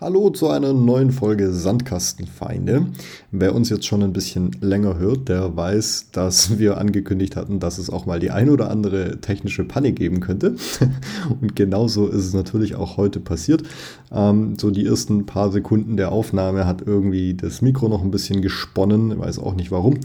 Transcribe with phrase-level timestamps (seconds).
[0.00, 2.88] Hallo zu einer neuen Folge Sandkastenfeinde.
[3.30, 7.78] Wer uns jetzt schon ein bisschen länger hört, der weiß, dass wir angekündigt hatten, dass
[7.78, 10.56] es auch mal die ein oder andere technische Panne geben könnte.
[11.40, 13.62] Und genauso ist es natürlich auch heute passiert.
[14.10, 18.42] Ähm, so die ersten paar Sekunden der Aufnahme hat irgendwie das Mikro noch ein bisschen
[18.42, 20.00] gesponnen, weiß auch nicht warum.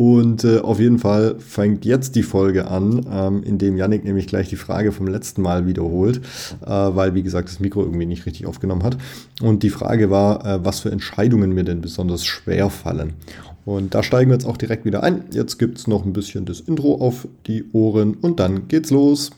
[0.00, 4.26] Und äh, auf jeden Fall fängt jetzt die Folge an, ähm, in dem Yannick nämlich
[4.26, 6.22] gleich die Frage vom letzten Mal wiederholt,
[6.64, 8.96] äh, weil, wie gesagt, das Mikro irgendwie nicht richtig aufgenommen hat.
[9.42, 13.12] Und die Frage war, äh, was für Entscheidungen mir denn besonders schwer fallen.
[13.66, 15.24] Und da steigen wir jetzt auch direkt wieder ein.
[15.32, 19.32] Jetzt gibt es noch ein bisschen das Intro auf die Ohren und dann geht's los.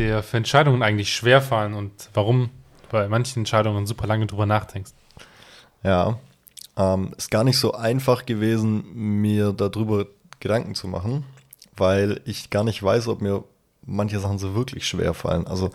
[0.00, 2.50] Dir für Entscheidungen eigentlich schwerfallen und warum
[2.90, 4.92] bei manchen Entscheidungen super lange drüber nachdenkst.
[5.82, 6.18] Ja,
[6.76, 8.84] ähm, ist gar nicht so einfach gewesen,
[9.20, 10.06] mir darüber
[10.40, 11.24] Gedanken zu machen,
[11.76, 13.44] weil ich gar nicht weiß, ob mir
[13.86, 15.46] manche Sachen so wirklich schwer fallen.
[15.46, 15.70] Also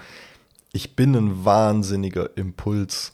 [0.74, 3.14] ich bin ein wahnsinniger Impulsmensch,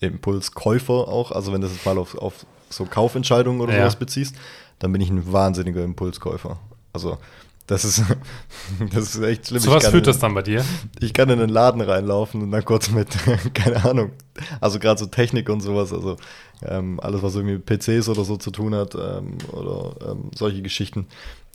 [0.00, 1.32] Impulskäufer auch.
[1.32, 3.80] Also wenn du das jetzt mal auf, auf so Kaufentscheidungen oder ja.
[3.80, 4.36] sowas beziehst,
[4.78, 6.58] dann bin ich ein wahnsinniger Impulskäufer.
[6.92, 7.18] Also
[7.66, 8.02] das ist,
[8.92, 9.60] das ist echt schlimm.
[9.60, 10.64] Zu was führt das dann bei dir?
[11.00, 13.08] Ich kann in den Laden reinlaufen und dann kurz mit,
[13.54, 14.12] keine Ahnung,
[14.60, 16.16] also gerade so Technik und sowas, also
[16.62, 20.62] ähm, alles, was irgendwie mit PCs oder so zu tun hat ähm, oder ähm, solche
[20.62, 21.06] Geschichten,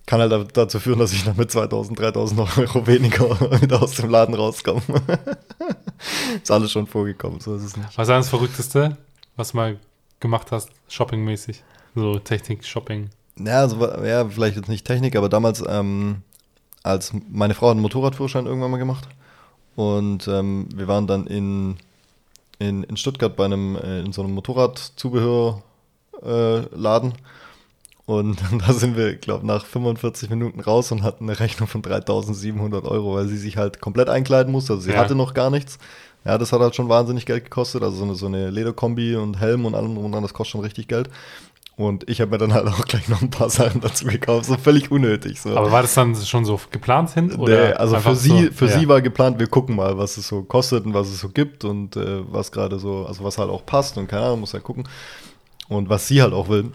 [0.06, 3.30] kann halt dazu führen, dass ich dann mit 2000, 3000 Euro weniger
[3.62, 4.82] wieder aus dem Laden rauskomme.
[6.42, 7.90] ist alles schon vorgekommen, so ist es nicht.
[7.98, 8.98] Was ist das Verrückteste,
[9.36, 9.80] was du mal
[10.20, 11.64] gemacht hast, shoppingmäßig?
[11.96, 13.10] So Technik, Shopping?
[13.40, 16.24] Ja, also, ja, vielleicht jetzt nicht Technik, aber damals, ähm,
[16.84, 19.08] als meine Frau hat einen Motorradführerschein irgendwann mal gemacht.
[19.76, 21.76] Und ähm, wir waren dann in,
[22.60, 27.12] in, in Stuttgart bei einem, äh, in so einem Motorradzubehörladen.
[27.12, 27.16] Äh,
[28.08, 32.86] und da sind wir, glaube nach 45 Minuten raus und hatten eine Rechnung von 3700
[32.86, 34.74] Euro, weil sie sich halt komplett einkleiden musste.
[34.74, 34.98] Also sie ja.
[34.98, 35.78] hatte noch gar nichts.
[36.26, 37.84] Ja, das hat halt schon wahnsinnig Geld gekostet.
[37.84, 40.54] Also so eine, so eine Lederkombi und Helm und allem drum und dran, das kostet
[40.54, 41.10] schon richtig Geld.
[41.78, 44.58] Und ich habe mir dann halt auch gleich noch ein paar Sachen dazu gekauft, so
[44.58, 45.40] völlig unnötig.
[45.40, 45.56] So.
[45.56, 47.36] Aber war das dann schon so geplant hin?
[47.36, 48.80] Oder nee, also für sie, so, für ja.
[48.80, 51.64] sie war geplant, wir gucken mal, was es so kostet und was es so gibt
[51.66, 54.60] und äh, was gerade so, also was halt auch passt und keine Ahnung, muss ja
[54.60, 54.90] gucken.
[55.70, 56.72] Und was sie halt auch will.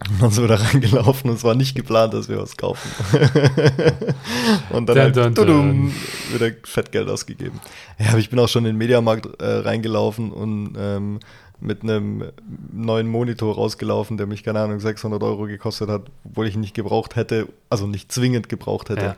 [0.08, 2.88] Und dann sind wir da reingelaufen und es war nicht geplant, dass wir was kaufen.
[4.70, 5.94] und dann halt, dun, dun.
[6.32, 7.60] wieder Fettgeld ausgegeben.
[7.98, 11.20] Ja, aber ich bin auch schon in den Mediamarkt äh, reingelaufen und ähm,
[11.60, 12.32] mit einem
[12.72, 16.74] neuen Monitor rausgelaufen, der mich, keine Ahnung, 600 Euro gekostet hat, obwohl ich ihn nicht
[16.74, 19.04] gebraucht hätte, also nicht zwingend gebraucht hätte.
[19.04, 19.16] Ja.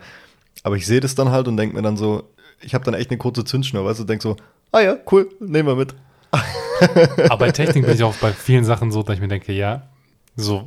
[0.62, 2.24] Aber ich sehe das dann halt und denke mir dann so,
[2.60, 4.36] ich habe dann echt eine kurze Zündschnur, weißt du, denk so,
[4.70, 5.94] ah ja, cool, nehmen wir mit.
[7.28, 9.88] Aber bei Technik bin ich auch bei vielen Sachen so, dass ich mir denke, ja,
[10.36, 10.66] so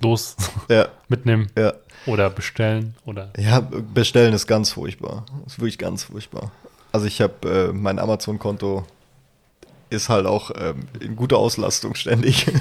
[0.00, 0.36] los,
[0.68, 0.88] ja.
[1.08, 1.74] mitnehmen ja.
[2.06, 3.30] oder bestellen oder.
[3.36, 5.26] Ja, bestellen ist ganz furchtbar.
[5.46, 6.52] Ist wirklich ganz furchtbar.
[6.92, 8.86] Also ich habe äh, mein Amazon-Konto
[9.94, 12.46] ist halt auch ähm, in guter Auslastung ständig.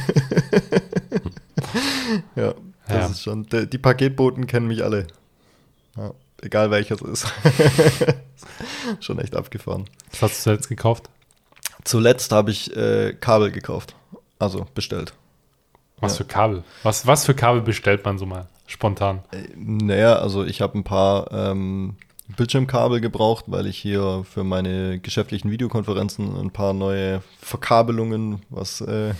[2.36, 2.54] ja,
[2.88, 3.08] das ja.
[3.08, 3.44] ist schon.
[3.48, 5.08] Die, die Paketboten kennen mich alle.
[5.98, 6.12] Ja,
[6.42, 7.28] egal welches ist.
[9.00, 9.86] schon echt abgefahren.
[10.12, 11.10] Was hast du zuletzt gekauft?
[11.84, 13.96] Zuletzt habe ich äh, Kabel gekauft.
[14.40, 15.14] Also bestellt.
[16.00, 16.18] Was ja.
[16.20, 16.64] für Kabel?
[16.84, 19.24] Was, was für Kabel bestellt man so mal spontan?
[19.32, 21.96] Äh, naja, also ich habe ein paar ähm,
[22.36, 29.14] Bildschirmkabel gebraucht, weil ich hier für meine geschäftlichen Videokonferenzen ein paar neue Verkabelungen, was äh,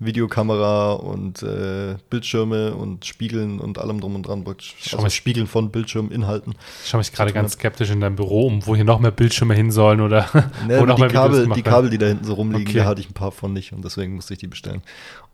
[0.00, 5.70] Videokamera und äh, Bildschirme und Spiegeln und allem drum und dran, also mich, Spiegeln von
[5.70, 6.54] Bildschirminhalten.
[6.84, 9.54] Ich schaue mich gerade ganz skeptisch in deinem Büro um, wo hier noch mehr Bildschirme
[9.54, 10.28] hin sollen oder
[10.68, 12.78] nee, wo noch die mehr Kabel, Die Kabel, die da hinten so rumliegen, okay.
[12.78, 14.82] da hatte ich ein paar von nicht und deswegen musste ich die bestellen.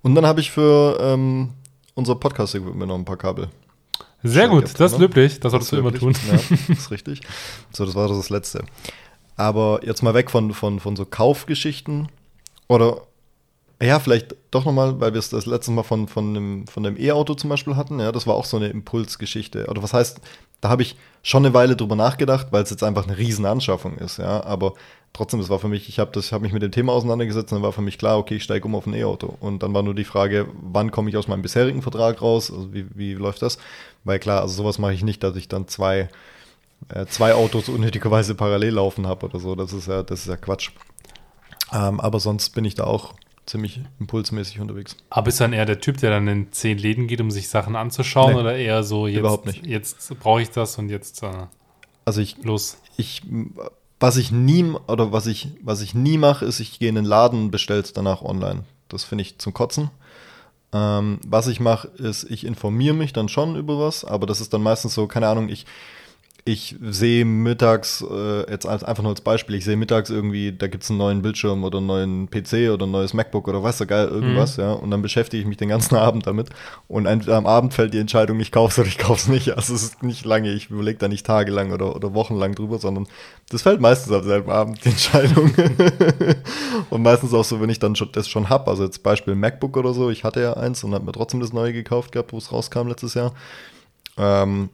[0.03, 1.51] Und dann habe ich für ähm,
[1.95, 3.49] unser Podcast-Equipment noch ein paar Kabel
[4.25, 5.39] sehr gut, das ist löblich.
[5.41, 6.15] Das solltest du immer tun.
[6.27, 7.21] Ja, das ist richtig.
[7.73, 8.65] So, das war das Letzte.
[9.37, 12.09] Aber jetzt mal weg von, von, von so Kaufgeschichten
[12.69, 13.03] oder
[13.83, 16.99] ja, vielleicht doch nochmal, weil wir es das letzte Mal von, von dem, von dem
[16.99, 18.01] E-Auto zum Beispiel hatten.
[18.01, 19.67] Ja, das war auch so eine Impulsgeschichte.
[19.67, 20.21] Oder was heißt,
[20.61, 24.19] da habe ich schon eine Weile drüber nachgedacht, weil es jetzt einfach eine Riesenanschaffung ist.
[24.19, 24.75] Ja, aber
[25.13, 27.63] trotzdem, das war für mich, ich habe hab mich mit dem Thema auseinandergesetzt und dann
[27.63, 29.37] war für mich klar, okay, ich steige um auf ein E-Auto.
[29.41, 32.51] Und dann war nur die Frage, wann komme ich aus meinem bisherigen Vertrag raus?
[32.51, 33.59] Also wie, wie läuft das?
[34.05, 36.09] Weil klar, also sowas mache ich nicht, dass ich dann zwei,
[36.89, 39.55] äh, zwei Autos unnötigerweise parallel laufen habe oder so.
[39.55, 40.71] Das ist ja, das ist ja Quatsch.
[41.73, 43.15] Ähm, aber sonst bin ich da auch
[43.47, 44.97] ziemlich impulsmäßig unterwegs.
[45.11, 47.49] Aber bist du dann eher der Typ, der dann in zehn Läden geht, um sich
[47.49, 48.35] Sachen anzuschauen?
[48.35, 49.67] Nee, oder eher so, jetzt, überhaupt nicht.
[49.67, 51.47] jetzt brauche ich das und jetzt äh,
[52.05, 52.79] also ich, los?
[52.97, 53.23] Ich
[54.01, 57.05] Was ich nie oder was ich, was ich nie mache, ist, ich gehe in den
[57.05, 58.65] Laden und bestelle es danach online.
[58.89, 59.91] Das finde ich zum Kotzen.
[60.75, 64.53] Ähm, was ich mache, ist, ich informiere mich dann schon über was, aber das ist
[64.53, 65.67] dann meistens so, keine Ahnung, ich,
[66.47, 70.67] ich sehe mittags, äh, jetzt als, einfach nur als Beispiel, ich sehe mittags irgendwie, da
[70.67, 73.79] gibt es einen neuen Bildschirm oder einen neuen PC oder ein neues MacBook oder weiß
[73.79, 74.63] der geil, irgendwas, mhm.
[74.63, 76.51] ja, und dann beschäftige ich mich den ganzen Abend damit
[76.87, 79.57] und am Abend fällt die Entscheidung, ich kaufe es oder ich kaufe es nicht.
[79.57, 83.07] Also es ist nicht lange, ich überlege da nicht tagelang oder, oder wochenlang drüber, sondern
[83.49, 85.51] das fällt meistens am selben Abend, die Entscheidung.
[86.91, 89.79] und meistens auch so, wenn ich dann schon, das schon habe, also jetzt Beispiel MacBook
[89.79, 92.37] oder so, ich hatte ja eins und habe mir trotzdem das neue gekauft gehabt, wo
[92.37, 93.33] es rauskam letztes Jahr.
[94.19, 94.69] Ähm,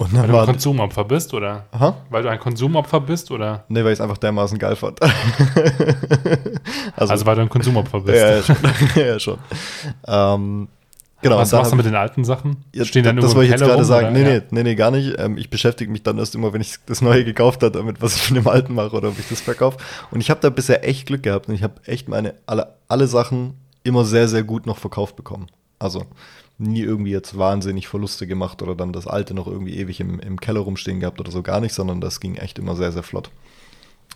[0.00, 1.66] und dann weil du ein Konsumopfer bist, oder?
[1.72, 1.94] Aha.
[2.08, 3.64] Weil du ein Konsumopfer bist, oder?
[3.68, 4.98] Nee, weil ich es einfach dermaßen geil fand.
[6.96, 8.16] also, also, weil du ein Konsumopfer bist.
[8.16, 8.56] ja, ja, schon.
[8.94, 9.36] ja, schon.
[10.06, 10.68] Ähm,
[11.20, 11.36] genau.
[11.36, 12.64] Was machst du mit den alten Sachen?
[12.74, 14.14] Ja, Stehen dann das wollte ich jetzt gerade sagen.
[14.14, 15.18] Nee, nee, nee, nee, gar nicht.
[15.18, 18.16] Ähm, ich beschäftige mich dann erst immer, wenn ich das Neue gekauft habe, damit, was
[18.16, 19.76] ich mit dem Alten mache oder ob ich das verkaufe.
[20.10, 23.06] Und ich habe da bisher echt Glück gehabt und ich habe echt meine, alle, alle
[23.06, 23.52] Sachen
[23.82, 25.48] immer sehr, sehr gut noch verkauft bekommen.
[25.78, 26.06] Also,
[26.60, 30.40] nie irgendwie jetzt wahnsinnig Verluste gemacht oder dann das alte noch irgendwie ewig im, im
[30.40, 33.30] Keller rumstehen gehabt oder so gar nicht, sondern das ging echt immer sehr, sehr flott.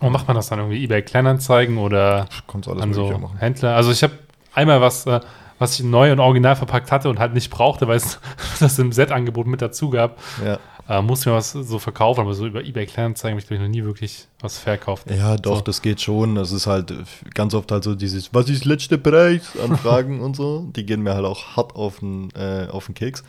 [0.01, 3.39] Und macht man das dann irgendwie eBay Kleinanzeigen oder Kommt alles an so machen.
[3.39, 3.77] Händler?
[3.77, 4.19] Also ich habe
[4.53, 5.21] einmal was, äh,
[5.59, 8.19] was ich neu und original verpackt hatte und halt nicht brauchte, weil es
[8.61, 10.19] das im Set-Angebot mit dazu gab.
[10.45, 10.59] Ja
[10.89, 13.69] äh, musste mir was so verkaufen, aber so über eBay Kleinanzeigen habe ich, ich noch
[13.69, 15.11] nie wirklich was verkauft.
[15.11, 15.63] Ja, doch, so.
[15.63, 16.35] das geht schon.
[16.35, 16.93] Das ist halt
[17.35, 19.53] ganz oft halt so dieses, was ist letzte Preis?
[19.63, 20.71] Anfragen und so.
[20.77, 23.25] Die gehen mir halt auch hart auf den, äh, auf den Keks.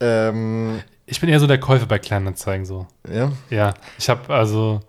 [0.00, 2.86] Ähm, ich bin eher so der Käufer bei Kleinanzeigen so.
[3.08, 3.32] Ja?
[3.50, 4.80] Ja, ich habe also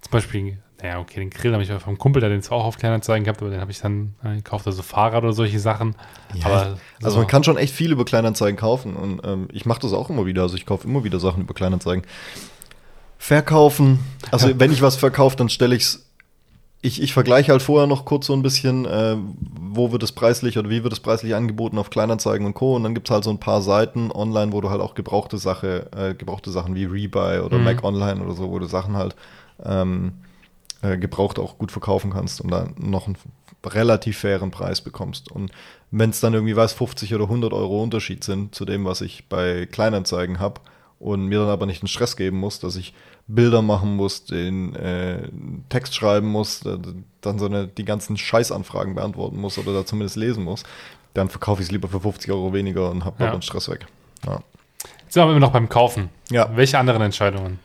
[0.00, 2.78] zum Beispiel naja, okay, den Grill habe ich vom Kumpel, der den zwar auch auf
[2.78, 5.94] Kleinanzeigen gehabt, aber den habe ich dann äh, gekauft, also Fahrrad oder solche Sachen.
[6.34, 7.06] Ja, aber so.
[7.06, 10.10] Also man kann schon echt viel über Kleinanzeigen kaufen und ähm, ich mache das auch
[10.10, 10.42] immer wieder.
[10.42, 12.04] Also ich kaufe immer wieder Sachen über Kleinanzeigen.
[13.18, 14.00] Verkaufen,
[14.30, 14.58] also ja.
[14.58, 16.06] wenn ich was verkaufe, dann stelle ich's.
[16.82, 19.14] Ich, ich vergleiche halt vorher noch kurz so ein bisschen, äh,
[19.60, 22.76] wo wird es preislich oder wie wird es preislich angeboten auf Kleinanzeigen und Co.
[22.76, 25.36] Und dann gibt es halt so ein paar Seiten online, wo du halt auch gebrauchte
[25.36, 27.64] Sache, äh, gebrauchte Sachen wie Rebuy oder mhm.
[27.64, 29.14] Mac Online oder so, wo du Sachen halt
[29.62, 30.12] ähm,
[30.82, 33.16] äh, gebraucht auch gut verkaufen kannst und dann noch einen
[33.64, 35.30] relativ fairen Preis bekommst.
[35.30, 35.50] Und
[35.90, 39.28] wenn es dann irgendwie, weiß 50 oder 100 Euro Unterschied sind zu dem, was ich
[39.28, 40.60] bei Kleinanzeigen habe
[40.98, 42.94] und mir dann aber nicht den Stress geben muss, dass ich
[43.26, 45.28] Bilder machen muss, den äh,
[45.68, 50.44] Text schreiben muss, dann so eine, die ganzen Scheißanfragen beantworten muss oder da zumindest lesen
[50.44, 50.64] muss,
[51.14, 53.30] dann verkaufe ich es lieber für 50 Euro weniger und habe ja.
[53.30, 53.86] den Stress weg.
[54.26, 54.40] Ja.
[55.02, 56.08] Jetzt sind wir immer noch beim Kaufen.
[56.30, 56.50] Ja.
[56.56, 57.58] Welche anderen Entscheidungen?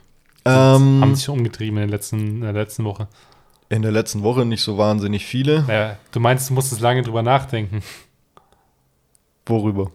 [0.46, 3.08] Ähm, haben sich umgetrieben in, den letzten, in der letzten Woche.
[3.68, 5.64] In der letzten Woche nicht so wahnsinnig viele.
[5.68, 7.82] Ja, du meinst, du musstest lange drüber nachdenken.
[9.44, 9.90] Worüber?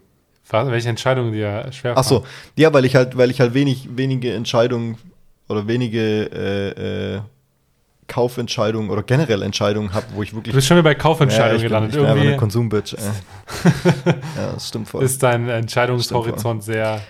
[0.49, 2.25] Welche Entscheidungen dir schwer Ach so,
[2.57, 4.97] ja, weil ich halt, weil ich halt wenig, wenige Entscheidungen
[5.47, 7.21] oder wenige äh, äh,
[8.07, 10.51] Kaufentscheidungen oder generell Entscheidungen habe, wo ich wirklich.
[10.51, 11.91] Du bist schon wieder bei Kaufentscheidungen ja, gelandet.
[11.91, 12.93] Ich bin Irgendwie eine Konsumbitch.
[14.35, 15.03] ja, das stimmt voll.
[15.03, 17.01] Ist dein Entscheidungshorizont sehr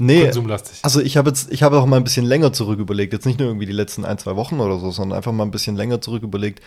[0.00, 0.80] nee, konsumlastig.
[0.82, 3.38] Also ich habe jetzt, ich habe auch mal ein bisschen länger zurück überlegt, jetzt nicht
[3.38, 6.00] nur irgendwie die letzten ein, zwei Wochen oder so, sondern einfach mal ein bisschen länger
[6.00, 6.62] zurück überlegt,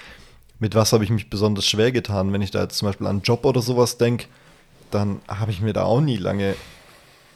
[0.60, 2.32] mit was habe ich mich besonders schwer getan.
[2.32, 4.28] Wenn ich da jetzt zum Beispiel an einen Job oder sowas denke,
[4.92, 6.56] dann habe ich mir da auch nie lange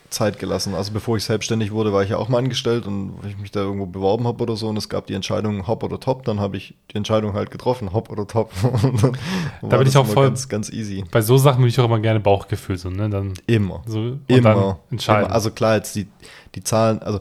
[0.10, 0.74] Zeit gelassen.
[0.74, 3.52] Also bevor ich selbstständig wurde, war ich ja auch mal angestellt und wenn ich mich
[3.52, 6.40] da irgendwo beworben habe oder so und es gab die Entscheidung Hop oder Top, dann
[6.40, 8.52] habe ich die Entscheidung halt getroffen, Hop oder Top.
[9.62, 11.04] da bin ich auch voll ganz, ganz easy.
[11.12, 13.10] Bei so Sachen bin ich auch immer gerne Bauchgefühl so, ne?
[13.10, 13.84] Dann immer.
[13.86, 14.80] So, immer.
[14.90, 15.26] entscheiden.
[15.26, 15.34] Immer.
[15.34, 16.08] Also klar, jetzt die,
[16.56, 17.20] die Zahlen, also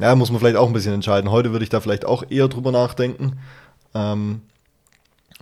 [0.00, 1.30] ja, muss man vielleicht auch ein bisschen entscheiden.
[1.30, 3.38] Heute würde ich da vielleicht auch eher drüber nachdenken.
[3.94, 4.42] Ähm,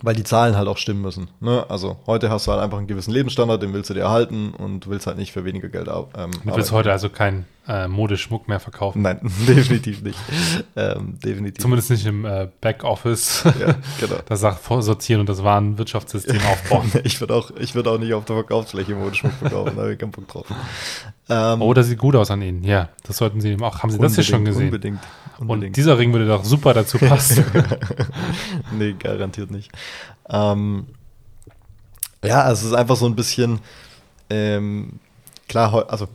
[0.01, 1.29] weil die Zahlen halt auch stimmen müssen.
[1.39, 1.65] Ne?
[1.69, 4.87] Also heute hast du halt einfach einen gewissen Lebensstandard, den willst du dir erhalten und
[4.87, 8.59] willst halt nicht für weniger Geld ähm, Du willst heute also keinen äh, Modeschmuck mehr
[8.59, 9.01] verkaufen?
[9.01, 10.17] Nein, definitiv nicht.
[10.75, 11.61] ähm, definitiv.
[11.61, 13.43] Zumindest nicht im äh, Backoffice.
[13.43, 14.21] Ja, genau.
[14.25, 16.91] das sagt vorsortieren und das Warenwirtschaftssystem aufbauen.
[17.03, 20.11] ich würde auch, würd auch nicht auf der Verkaufsfläche Modeschmuck verkaufen, da habe ich keinen
[20.11, 20.45] Bock drauf.
[21.29, 22.63] Ähm, oh, das sieht gut aus an Ihnen.
[22.63, 23.83] Ja, das sollten Sie auch.
[23.83, 24.65] Haben Sie das hier schon gesehen?
[24.65, 24.99] Unbedingt.
[25.39, 25.65] unbedingt.
[25.71, 27.43] Und dieser Ring würde doch super dazu passen.
[28.77, 29.71] nee, garantiert nicht.
[30.29, 30.87] Ähm,
[32.23, 33.59] ja, es ist einfach so ein bisschen
[34.29, 34.99] ähm,
[35.47, 36.07] klar, also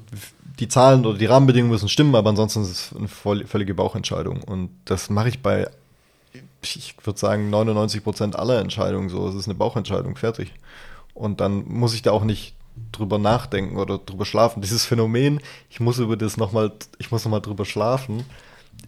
[0.59, 3.09] die Zahlen oder die Rahmenbedingungen müssen stimmen, aber ansonsten ist es eine
[3.47, 4.43] völlige Bauchentscheidung.
[4.43, 5.69] Und das mache ich bei,
[6.63, 9.27] ich würde sagen, 99 Prozent aller Entscheidungen so.
[9.29, 10.53] Es ist eine Bauchentscheidung, fertig.
[11.15, 12.55] Und dann muss ich da auch nicht
[12.91, 14.63] drüber nachdenken oder drüber schlafen.
[14.63, 15.41] Dieses Phänomen,
[15.71, 18.25] ich muss über das nochmal, ich muss nochmal drüber schlafen,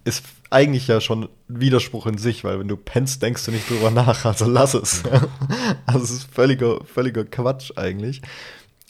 [0.03, 3.91] ist eigentlich ja schon Widerspruch in sich, weil wenn du pennst, denkst du nicht drüber
[3.91, 5.03] nach, also lass es.
[5.85, 8.21] also es ist völliger, völliger Quatsch eigentlich.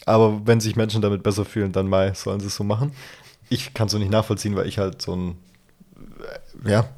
[0.06, 2.92] Aber wenn sich Menschen damit besser fühlen, dann mal sollen sie es so machen.
[3.50, 5.38] Ich kann es so nicht nachvollziehen, weil ich halt so ein,
[6.64, 6.88] ja,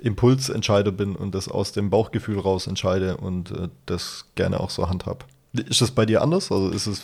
[0.00, 4.88] Impulsentscheider bin und das aus dem Bauchgefühl raus entscheide und äh, das gerne auch so
[4.88, 5.26] handhab.
[5.52, 6.50] Ist das bei dir anders?
[6.50, 7.02] Also ist es.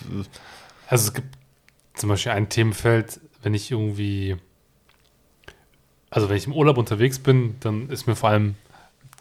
[0.89, 1.29] Also es gibt
[1.95, 4.37] zum Beispiel ein Themenfeld, wenn ich irgendwie,
[6.11, 8.55] also wenn ich im Urlaub unterwegs bin, dann ist mir vor allem,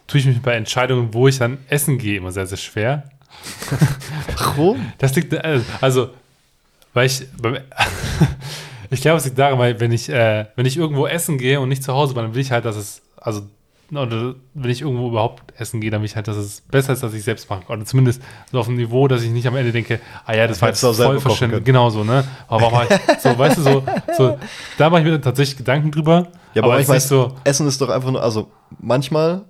[0.07, 3.09] tue ich mich bei Entscheidungen, wo ich dann essen gehe, immer sehr, sehr schwer.
[4.37, 4.91] Warum?
[4.97, 5.33] Das liegt,
[5.81, 6.09] also,
[6.93, 7.21] weil ich,
[8.89, 11.69] ich glaube, es liegt daran, weil wenn ich, äh, wenn ich irgendwo essen gehe und
[11.69, 13.43] nicht zu Hause bin, dann will ich halt, dass es, also
[13.91, 17.03] oder wenn ich irgendwo überhaupt essen gehe, dann will ich halt, dass es besser ist,
[17.03, 17.61] als ich selbst mache.
[17.67, 20.61] Oder zumindest so auf dem Niveau, dass ich nicht am Ende denke, ah ja, das
[20.61, 21.63] war jetzt voll verschwendet.
[21.65, 22.23] Genau so, ne?
[22.47, 23.83] Aber warum ich, so, weißt du, so,
[24.17, 24.39] so,
[24.77, 26.27] da mache ich mir tatsächlich Gedanken drüber.
[26.55, 27.35] Ja, aber, aber manchmal ist so.
[27.43, 29.43] Essen ist doch einfach nur, also manchmal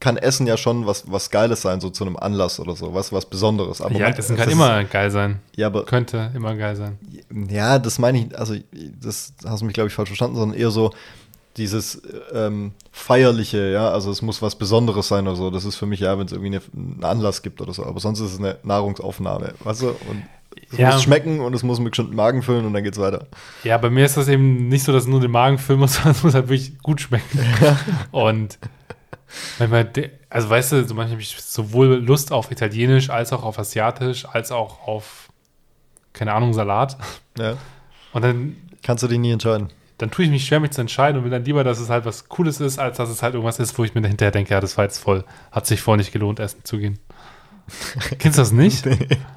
[0.00, 3.12] kann Essen ja schon was, was Geiles sein, so zu einem Anlass oder so, was,
[3.12, 3.80] was Besonderes.
[3.80, 5.40] Aber ja, Essen kann immer geil sein.
[5.56, 5.84] Ja, aber.
[5.84, 6.98] Könnte immer geil sein.
[7.48, 8.54] Ja, das meine ich, also,
[9.00, 10.92] das hast du mich, glaube ich, falsch verstanden, sondern eher so,
[11.58, 12.00] dieses
[12.32, 15.50] ähm, feierliche, ja, also es muss was Besonderes sein oder so.
[15.50, 17.84] Das ist für mich ja, wenn es irgendwie eine, einen Anlass gibt oder so.
[17.84, 19.88] Aber sonst ist es eine Nahrungsaufnahme, weißt du?
[19.88, 20.22] Und
[20.70, 20.92] es ja.
[20.92, 23.26] muss schmecken und es muss einen bestimmten Magen füllen und dann geht's weiter.
[23.64, 25.94] Ja, bei mir ist das eben nicht so, dass es nur den Magen füllen muss,
[25.96, 27.40] sondern es muss halt wirklich gut schmecken.
[27.60, 27.78] Ja.
[28.12, 28.58] Und
[29.58, 29.90] manchmal,
[30.30, 34.26] also weißt du, so manchmal habe ich sowohl Lust auf Italienisch als auch auf Asiatisch,
[34.26, 35.28] als auch auf,
[36.12, 36.96] keine Ahnung, Salat.
[37.38, 37.56] Ja.
[38.12, 38.56] Und dann.
[38.80, 41.30] Kannst du dich nie entscheiden dann tue ich mich schwer, mich zu entscheiden und will
[41.30, 43.84] dann lieber, dass es halt was Cooles ist, als dass es halt irgendwas ist, wo
[43.84, 46.64] ich mir hinterher denke, ja, das war jetzt voll, hat sich voll nicht gelohnt, essen
[46.64, 47.00] zu gehen.
[48.18, 48.86] Kennst du das nicht?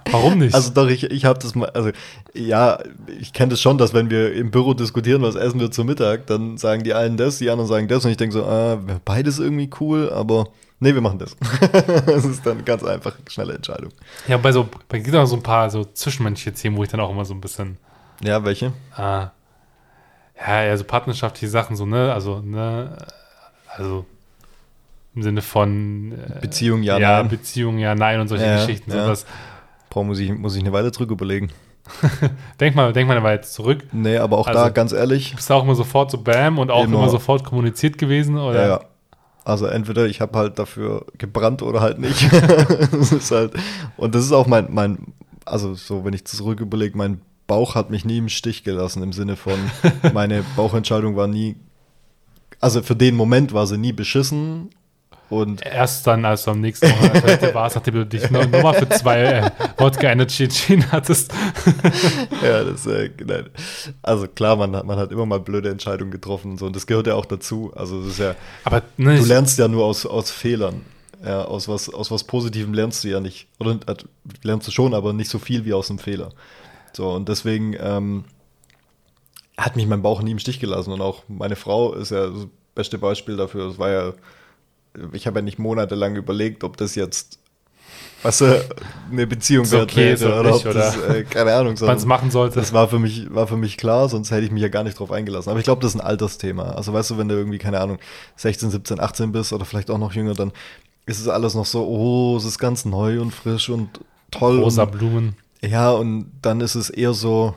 [0.09, 0.53] Warum nicht?
[0.53, 1.91] Also doch, ich, ich habe das mal, also
[2.33, 2.79] ja,
[3.19, 6.27] ich kenne das schon, dass wenn wir im Büro diskutieren, was essen wir zu Mittag,
[6.27, 9.39] dann sagen die einen das, die anderen sagen das und ich denke so, ah, beides
[9.39, 10.47] irgendwie cool, aber
[10.79, 11.35] nee, wir machen das.
[12.05, 13.91] das ist dann ganz einfach, schnelle Entscheidung.
[14.27, 16.99] Ja, bei so, bei gibt auch so ein paar so zwischenmenschliche Themen, wo ich dann
[16.99, 17.77] auch immer so ein bisschen.
[18.23, 18.73] Ja, welche?
[18.95, 19.31] Ah,
[20.37, 22.13] ja, ja, so partnerschaftliche Sachen, so, ne?
[22.13, 22.97] Also, ne?
[23.67, 24.05] Also
[25.15, 27.29] im Sinne von äh, Beziehung, ja, ja, nein.
[27.29, 28.91] Beziehung, ja, nein und solche ja, Geschichten.
[28.91, 29.05] Ja.
[29.05, 29.25] Sowas.
[29.89, 31.49] Boah, muss ich, muss ich eine Weile zurück überlegen.
[32.59, 33.83] denk mal, denk mal eine Weile zurück.
[33.91, 35.35] Nee, aber auch also, da, ganz ehrlich.
[35.35, 38.37] Bist du auch immer sofort so Bam und auch immer, immer sofort kommuniziert gewesen?
[38.37, 38.61] Oder?
[38.61, 38.81] Ja, ja.
[39.43, 42.31] Also entweder ich habe halt dafür gebrannt oder halt nicht.
[42.91, 43.53] das ist halt,
[43.97, 45.13] und das ist auch mein, mein,
[45.45, 49.13] also so, wenn ich zurück überlege, mein Bauch hat mich nie im Stich gelassen, im
[49.13, 49.59] Sinne von,
[50.13, 51.57] meine Bauchentscheidung war nie,
[52.59, 54.69] also für den Moment war sie nie beschissen.
[55.31, 58.73] Und Erst dann, als du am nächsten Mal warst, nachdem du dich nur, nur mal
[58.73, 61.31] für zwei äh, Wodka Energy Gin hattest.
[62.43, 63.45] ja, das äh, nein.
[64.01, 66.65] Also klar, man hat, man hat immer mal blöde Entscheidungen getroffen und so.
[66.65, 67.71] Und das gehört ja auch dazu.
[67.73, 68.35] Also das ist ja.
[68.65, 70.81] Aber ne, du lernst ja nur aus, aus Fehlern.
[71.23, 73.47] Ja, aus was, aus was Positivem lernst du ja nicht.
[73.57, 73.95] Oder äh,
[74.43, 76.33] lernst du schon, aber nicht so viel wie aus einem Fehler.
[76.91, 78.25] So, und deswegen ähm,
[79.57, 80.91] hat mich mein Bauch nie im Stich gelassen.
[80.91, 83.69] Und auch meine Frau ist ja das beste Beispiel dafür.
[83.69, 84.13] Das war ja,
[85.13, 87.39] ich habe ja nicht monatelang überlegt, ob das jetzt
[88.23, 88.75] was weißt du,
[89.11, 92.29] eine Beziehung so okay, wäre oder nicht, ob das, äh, keine Ahnung, man es machen
[92.29, 92.59] sollte.
[92.59, 94.99] Das war für mich, war für mich klar, sonst hätte ich mich ja gar nicht
[94.99, 95.49] drauf eingelassen.
[95.49, 96.71] Aber ich glaube, das ist ein Altersthema.
[96.71, 97.97] Also weißt du, wenn du irgendwie, keine Ahnung,
[98.35, 100.51] 16, 17, 18 bist oder vielleicht auch noch jünger, dann
[101.07, 103.89] ist es alles noch so, oh, es ist ganz neu und frisch und
[104.29, 104.59] toll.
[104.59, 105.35] Rosa und, Blumen.
[105.61, 107.55] Ja, und dann ist es eher so,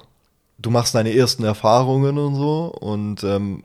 [0.58, 2.74] du machst deine ersten Erfahrungen und so.
[2.80, 3.64] Und ähm,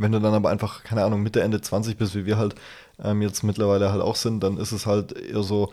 [0.00, 2.54] wenn du dann aber einfach, keine Ahnung, Mitte, Ende 20 bist, wie wir halt
[3.02, 5.72] ähm, jetzt mittlerweile halt auch sind, dann ist es halt eher so,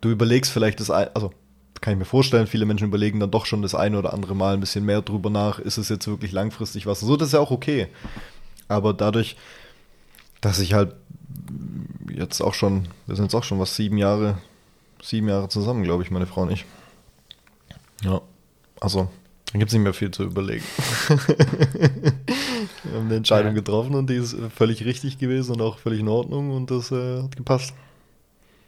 [0.00, 1.32] du überlegst vielleicht das, also
[1.80, 4.54] kann ich mir vorstellen, viele Menschen überlegen dann doch schon das eine oder andere Mal
[4.54, 7.00] ein bisschen mehr drüber nach, ist es jetzt wirklich langfristig was?
[7.00, 7.88] So, das ist ja auch okay.
[8.68, 9.36] Aber dadurch,
[10.40, 10.94] dass ich halt
[12.10, 14.38] jetzt auch schon, wir sind jetzt auch schon was, sieben Jahre,
[15.02, 16.64] sieben Jahre zusammen, glaube ich, meine Frau und ich.
[18.02, 18.22] Ja,
[18.80, 19.08] also,
[19.52, 20.64] dann gibt es nicht mehr viel zu überlegen.
[22.90, 23.60] Wir haben eine Entscheidung ja.
[23.60, 27.22] getroffen und die ist völlig richtig gewesen und auch völlig in Ordnung und das äh,
[27.22, 27.74] hat gepasst.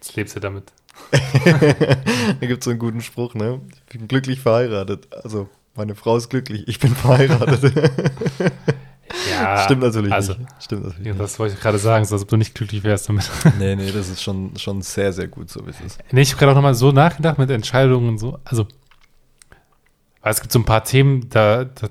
[0.00, 0.72] Jetzt lebst du damit.
[1.12, 3.60] da gibt es so einen guten Spruch, ne?
[3.72, 5.08] Ich bin glücklich verheiratet.
[5.24, 7.72] Also, meine Frau ist glücklich, ich bin verheiratet.
[9.30, 10.50] ja, Stimmt natürlich also, nicht.
[10.60, 13.08] Stimmt natürlich ja, das wollte ich gerade sagen, so als ob du nicht glücklich wärst
[13.08, 13.30] damit.
[13.58, 15.98] nee, nee, das ist schon, schon sehr, sehr gut, so wie es ist.
[16.10, 18.38] Nee, ich habe gerade auch nochmal so nachgedacht mit Entscheidungen und so.
[18.44, 18.66] Also,
[20.22, 21.88] es gibt so ein paar Themen, da, da,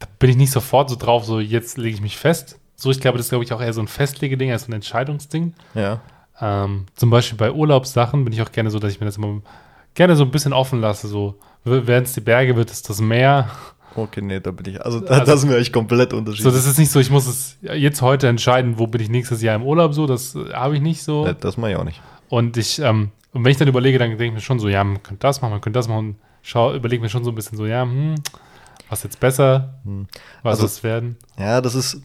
[0.00, 2.58] da bin ich nicht sofort so drauf, so jetzt lege ich mich fest.
[2.74, 4.74] So, ich glaube, das ist, glaube ich, auch eher so ein Festlegeding als so ein
[4.74, 5.52] Entscheidungsding.
[5.74, 6.00] Ja.
[6.40, 9.42] Ähm, zum Beispiel bei Urlaubssachen bin ich auch gerne so, dass ich mir das immer
[9.94, 11.06] gerne so ein bisschen offen lasse.
[11.06, 13.50] So, werden es die Berge, wird es das Meer.
[13.94, 14.82] Okay, nee, da bin ich.
[14.82, 16.50] Also, da, also, das sind wir echt komplett unterschiedlich.
[16.50, 19.42] So, das ist nicht so, ich muss es jetzt heute entscheiden, wo bin ich nächstes
[19.42, 20.06] Jahr im Urlaub so.
[20.06, 21.30] Das äh, habe ich nicht so.
[21.32, 22.00] Das mache ich auch nicht.
[22.30, 24.82] Und ich, ähm, und wenn ich dann überlege, dann denke ich mir schon so, ja,
[24.82, 27.58] man könnte das machen, man könnte das machen schau, überlege mir schon so ein bisschen
[27.58, 28.16] so, ja, hm,
[28.90, 30.08] was jetzt besser, hm.
[30.42, 31.16] was also, es werden.
[31.38, 32.02] Ja, das ist,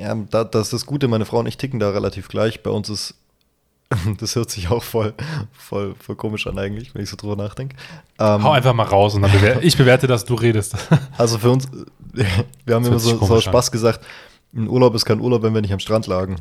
[0.00, 2.62] ja, da, das ist das Gute, meine Frau und ich ticken da relativ gleich.
[2.62, 3.14] Bei uns ist,
[4.20, 5.14] das hört sich auch voll,
[5.52, 7.76] voll, voll komisch an eigentlich, wenn ich so drüber nachdenke.
[8.18, 10.76] Ähm, Hau einfach mal raus und dann bewerte, ich bewerte, dass du redest.
[11.18, 11.68] Also für uns,
[12.12, 13.72] wir haben immer so, so Spaß an.
[13.72, 14.06] gesagt,
[14.54, 16.36] ein Urlaub ist kein Urlaub, wenn wir nicht am Strand lagen.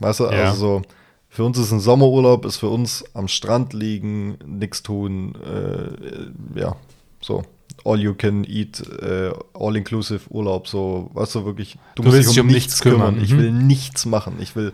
[0.00, 0.30] Weißt du, ja.
[0.30, 0.82] also so,
[1.30, 6.76] für uns ist ein Sommerurlaub, ist für uns am Strand liegen, nichts tun, äh, ja,
[7.20, 7.42] so
[7.88, 12.30] all you can eat, äh, all inclusive Urlaub, so, weißt du wirklich, du, du musst
[12.30, 13.14] dich um, um nichts kümmern.
[13.14, 13.24] kümmern.
[13.24, 13.66] Ich will mhm.
[13.66, 14.36] nichts machen.
[14.40, 14.72] Ich will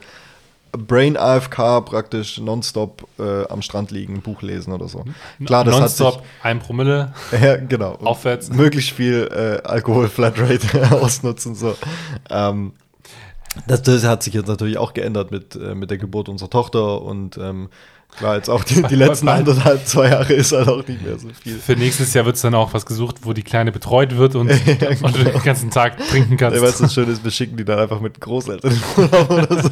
[0.77, 5.05] Brain AFK praktisch nonstop äh, am Strand liegen, Buch lesen oder so.
[5.45, 7.15] Klar, das nonstop, hat sich, ein Promille.
[7.41, 7.93] ja, genau.
[8.05, 8.51] Aufwärts.
[8.51, 11.77] Möglichst viel äh, Alkohol Flatrate ausnutzen so.
[12.31, 12.73] Ähm,
[13.69, 17.03] das, das, hat sich jetzt natürlich auch geändert mit, äh, mit der Geburt unserer Tochter
[17.03, 17.69] und ähm,
[18.17, 21.29] Klar, jetzt auch die, die letzten anderthalb, zwei Jahre ist halt auch nicht mehr so
[21.43, 21.59] viel.
[21.59, 24.49] Für nächstes Jahr wird es dann auch was gesucht, wo die Kleine betreut wird und,
[24.67, 25.07] ja, genau.
[25.07, 26.57] und du den ganzen Tag trinken kannst.
[26.57, 29.63] Ja, was das Schöne ist, wir schicken die dann einfach mit Großeltern in Urlaub oder
[29.63, 29.71] so.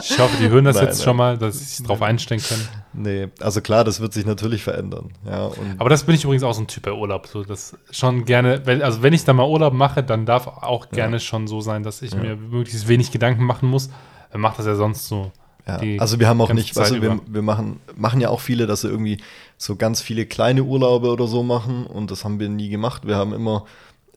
[0.00, 1.04] Ich hoffe, die hören das nein, jetzt nein.
[1.04, 2.68] schon mal, dass sie sich drauf einstellen können.
[2.92, 5.10] Nee, also klar, das wird sich natürlich verändern.
[5.26, 7.26] Ja, Aber das bin ich übrigens auch so ein Typ bei Urlaub.
[7.26, 11.16] So, das schon gerne, also wenn ich da mal Urlaub mache, dann darf auch gerne
[11.16, 11.20] ja.
[11.20, 13.90] schon so sein, dass ich mir möglichst wenig Gedanken machen muss.
[14.30, 15.32] Er macht das ja sonst so
[15.66, 18.82] ja, also wir haben auch nicht, du, wir, wir, machen, machen ja auch viele, dass
[18.82, 19.18] sie irgendwie
[19.56, 23.06] so ganz viele kleine Urlaube oder so machen und das haben wir nie gemacht.
[23.06, 23.64] Wir haben immer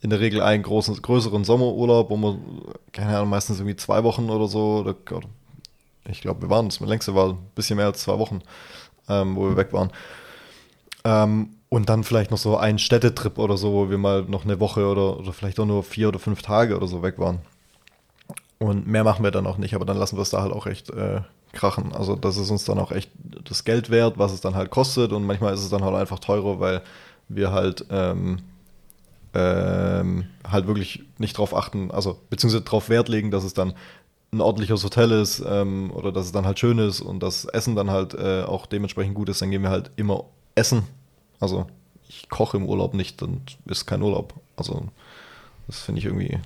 [0.01, 2.37] in der Regel einen großen, größeren Sommerurlaub, wo wir,
[2.91, 4.95] keine Ahnung, meistens irgendwie zwei Wochen oder so, oder,
[6.09, 8.41] ich glaube, wir waren, das längste war ein bisschen mehr als zwei Wochen,
[9.07, 9.91] ähm, wo wir weg waren.
[11.05, 14.59] Ähm, und dann vielleicht noch so einen Städtetrip oder so, wo wir mal noch eine
[14.59, 17.39] Woche oder, oder vielleicht auch nur vier oder fünf Tage oder so weg waren.
[18.59, 20.65] Und mehr machen wir dann auch nicht, aber dann lassen wir es da halt auch
[20.65, 21.21] echt äh,
[21.53, 21.93] krachen.
[21.93, 23.11] Also das ist uns dann auch echt
[23.45, 26.19] das Geld wert, was es dann halt kostet und manchmal ist es dann halt einfach
[26.19, 26.81] teurer, weil
[27.29, 28.39] wir halt ähm,
[29.33, 33.73] ähm, halt wirklich nicht drauf achten, also beziehungsweise darauf Wert legen, dass es dann
[34.31, 37.75] ein ordentliches Hotel ist ähm, oder dass es dann halt schön ist und das Essen
[37.75, 40.25] dann halt äh, auch dementsprechend gut ist, dann gehen wir halt immer
[40.55, 40.83] essen.
[41.39, 41.67] Also
[42.09, 44.33] ich koche im Urlaub nicht, dann ist kein Urlaub.
[44.55, 44.87] Also
[45.67, 46.39] das finde ich irgendwie,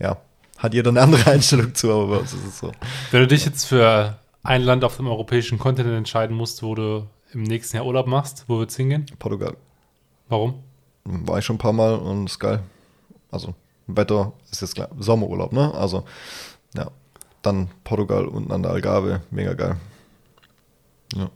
[0.00, 0.18] ja,
[0.64, 2.72] hat jeder eine andere Einstellung zu, aber bei uns ist es so.
[3.10, 7.06] Wenn du dich jetzt für ein Land auf dem europäischen Kontinent entscheiden musst, wo du
[7.32, 9.06] im nächsten Jahr Urlaub machst, wo wird's hingehen?
[9.18, 9.56] Portugal.
[10.28, 10.54] Warum?
[11.04, 12.62] War ich schon ein paar Mal und ist geil.
[13.30, 13.54] Also,
[13.86, 14.88] Wetter ist jetzt klar.
[14.98, 15.72] Sommerurlaub, ne?
[15.74, 16.04] Also,
[16.74, 16.90] ja.
[17.42, 19.76] Dann Portugal unten an der Algarve, mega geil.
[21.14, 21.28] Ja.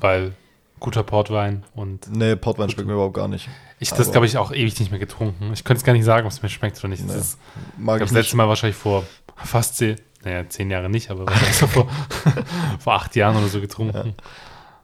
[0.00, 0.32] Weil
[0.80, 2.08] guter Portwein und.
[2.10, 3.48] Nee, Portwein schmeckt mir überhaupt gar nicht.
[3.78, 5.52] Ich das glaube ich auch ewig nicht mehr getrunken.
[5.52, 7.02] Ich könnte es gar nicht sagen, ob es mir schmeckt oder nicht.
[7.06, 7.38] Nee, das ist,
[7.78, 9.04] mag ich das letzte Mal wahrscheinlich vor
[9.36, 11.88] fast zehn, naja, zehn Jahre nicht, aber wahrscheinlich so vor,
[12.78, 13.96] vor acht Jahren oder so getrunken.
[13.96, 14.24] Ja.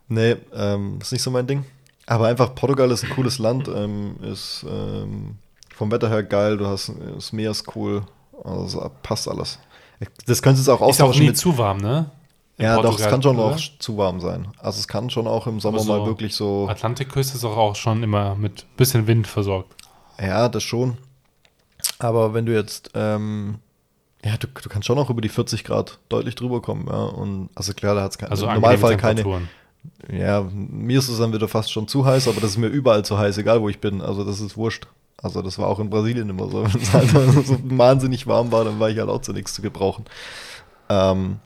[0.09, 1.65] Nee, ähm, ist nicht so mein Ding.
[2.07, 5.39] Aber einfach Portugal ist ein cooles Land, ähm, ist ähm,
[5.75, 8.03] vom Wetter her geil, du hast das Meer ist cool,
[8.45, 9.59] also passt alles.
[10.27, 11.11] Das könntest du auch austauschen.
[11.11, 12.11] Ist auch nie mit, zu warm, ne?
[12.59, 13.55] Ja, Portugal, doch, es kann schon oder?
[13.55, 14.49] auch zu warm sein.
[14.59, 16.67] Also es kann schon auch im Sommer so mal wirklich so.
[16.69, 19.75] Atlantikküste ist auch, auch schon immer mit bisschen Wind versorgt.
[20.21, 20.97] Ja, das schon.
[21.99, 23.57] Aber wenn du jetzt, ähm,
[24.25, 27.05] ja, du, du kannst schon auch über die 40 Grad deutlich drüber kommen, ja.
[27.05, 29.49] Und also klar, da hat es also im Normalfall keine.
[30.11, 33.05] Ja, mir ist es dann wieder fast schon zu heiß, aber das ist mir überall
[33.05, 34.01] zu heiß, egal wo ich bin.
[34.01, 34.89] Also das ist wurscht.
[35.23, 36.65] Also das war auch in Brasilien immer so.
[36.73, 37.11] Wenn es halt
[37.47, 40.07] so wahnsinnig warm war, dann war ich halt auch zu nichts zu gebrauchen.
[40.89, 41.39] Ähm,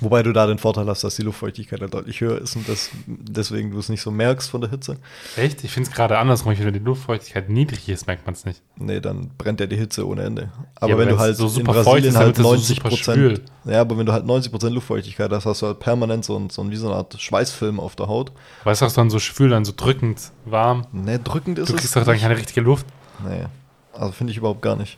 [0.00, 2.90] Wobei du da den Vorteil hast, dass die Luftfeuchtigkeit halt deutlich höher ist und das,
[3.06, 4.96] deswegen du es nicht so merkst von der Hitze.
[5.36, 5.64] Echt?
[5.64, 6.56] Ich finde es gerade andersrum.
[6.56, 8.62] Wenn die Luftfeuchtigkeit niedrig ist, merkt man es nicht.
[8.76, 10.50] Nee, dann brennt ja die Hitze ohne Ende.
[10.76, 13.42] Aber, ja, wenn du halt so in Brasilien ist, halt 90 Prozent.
[13.64, 16.38] So ja, aber wenn du halt 90 Prozent Luftfeuchtigkeit hast, hast du halt permanent so,
[16.38, 18.32] ein, so wie so eine Art Schweißfilm auf der Haut.
[18.64, 20.86] Weißt du, was dann so schwül, dann so drückend warm?
[20.92, 21.76] Nee, drückend ist du es.
[21.76, 22.86] Du kriegst doch dann keine richtige Luft.
[23.28, 23.46] Nee,
[23.92, 24.96] also finde ich überhaupt gar nicht.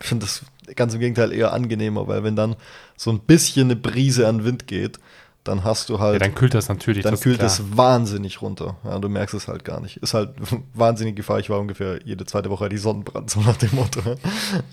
[0.00, 0.42] Ich finde das
[0.76, 2.56] ganz im Gegenteil eher angenehmer, weil wenn dann
[2.96, 4.98] so ein bisschen eine Brise an Wind geht,
[5.44, 6.14] dann hast du halt.
[6.14, 7.02] Ja, dann kühlt das natürlich.
[7.02, 8.76] Dann das kühlt es wahnsinnig runter.
[8.84, 9.96] Ja, du merkst es halt gar nicht.
[9.98, 10.30] Ist halt
[10.74, 11.38] wahnsinnig Gefahr.
[11.38, 14.00] Ich war ungefähr jede zweite Woche die Sonnenbrand, so nach dem Motto.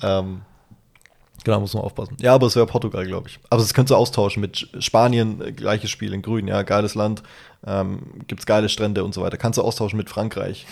[0.03, 0.41] ähm,
[1.43, 2.17] genau, muss man aufpassen.
[2.19, 3.39] Ja, aber es wäre Portugal, glaube ich.
[3.49, 7.23] Aber das könntest du austauschen mit Spanien, äh, gleiches Spiel in Grün, ja, geiles Land,
[7.65, 9.37] ähm, gibt es geile Strände und so weiter.
[9.37, 10.65] Kannst du austauschen mit Frankreich.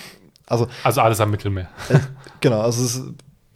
[0.45, 1.69] Also, also alles am Mittelmeer.
[1.89, 1.99] Äh,
[2.41, 3.13] genau, also es ist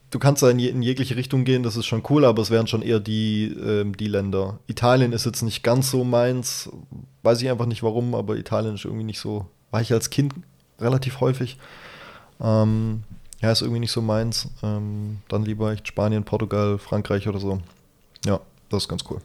[0.09, 2.51] du kannst da in, je, in, jegliche Richtung gehen, das ist schon cool, aber es
[2.51, 4.59] wären schon eher die, ähm, die Länder.
[4.67, 6.69] Italien ist jetzt nicht ganz so meins,
[7.23, 10.33] weiß ich einfach nicht warum, aber Italien ist irgendwie nicht so, war ich als Kind
[10.79, 11.57] relativ häufig.
[12.39, 13.03] Ähm,
[13.41, 14.49] ja, ist irgendwie nicht so meins.
[14.63, 17.59] Ähm, dann lieber echt Spanien, Portugal, Frankreich oder so.
[18.25, 18.39] Ja,
[18.69, 19.21] das ist ganz cool.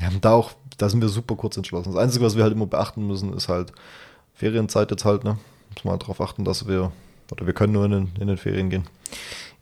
[0.00, 1.92] Ja, da auch, da sind wir super kurz entschlossen.
[1.92, 3.72] Das Einzige, was wir halt immer beachten müssen, ist halt
[4.34, 5.38] Ferienzeit jetzt halt, ne?
[5.74, 6.92] Muss mal darauf achten, dass wir,
[7.30, 8.86] oder wir können nur in in den Ferien gehen.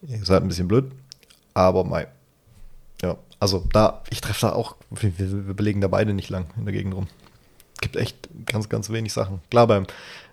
[0.03, 0.93] Ihr seid ein bisschen blöd,
[1.55, 2.07] aber mei,
[3.39, 6.73] also da, ich treffe da auch, wir, wir belegen da beide nicht lang in der
[6.73, 7.07] Gegend rum.
[7.81, 9.41] Gibt echt ganz, ganz wenig Sachen.
[9.51, 9.87] Klar, beim,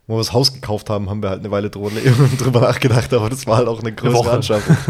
[0.07, 1.91] wo wir das Haus gekauft haben, haben wir halt eine Weile drüber,
[2.37, 4.77] drüber nachgedacht, aber das war halt auch eine größere Anschaffung.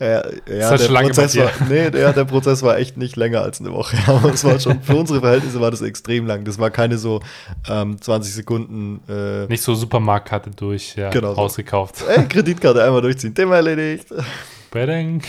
[0.00, 3.72] ja, ja, der Prozess war, nee, der, der Prozess war echt nicht länger als eine
[3.72, 3.96] Woche.
[4.06, 6.44] Aber es war schon, für unsere Verhältnisse war das extrem lang.
[6.44, 7.20] Das war keine so
[7.68, 11.40] ähm, 20 Sekunden äh, Nicht so Supermarktkarte durch, ja, Genau so.
[11.40, 12.04] rausgekauft.
[12.08, 14.08] ey, Kreditkarte einmal durchziehen, Thema erledigt.
[14.70, 15.22] Badang.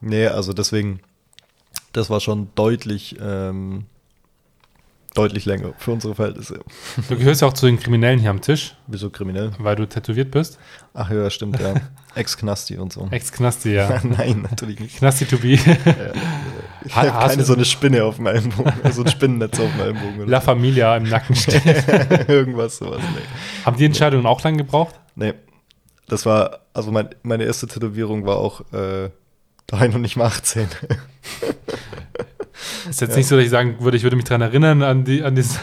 [0.00, 1.00] Nee, also deswegen,
[1.92, 3.84] das war schon deutlich, ähm,
[5.14, 6.60] deutlich länger für unsere Verhältnisse.
[7.08, 9.50] Du gehörst ja auch zu den Kriminellen hier am Tisch, Wieso kriminell?
[9.58, 10.58] weil du tätowiert bist.
[10.94, 11.74] Ach ja, stimmt, ja.
[12.14, 13.08] Ex-Knasti und so.
[13.10, 14.00] Ex-Knasti, ja.
[14.04, 14.96] Nein, natürlich nicht.
[14.98, 15.58] Knasti to be.
[16.82, 19.80] Ich Ha- habe keine so eine Spinne auf dem Ellenbogen, so ein Spinnennetz auf dem
[19.80, 20.26] Ellenbogen.
[20.28, 21.62] La Familia im Nacken steht.
[22.26, 23.00] Irgendwas sowas.
[23.14, 23.20] Nee.
[23.66, 24.94] Haben die Entscheidungen auch lang gebraucht?
[25.14, 25.34] nee.
[26.08, 29.10] Das war, also mein, meine erste Tätowierung war auch, äh,
[29.70, 30.66] da war ich noch nicht mal 18.
[32.88, 35.22] Ist jetzt nicht so, dass ich sagen würde, ich würde mich daran erinnern, an die,
[35.22, 35.58] an dieses.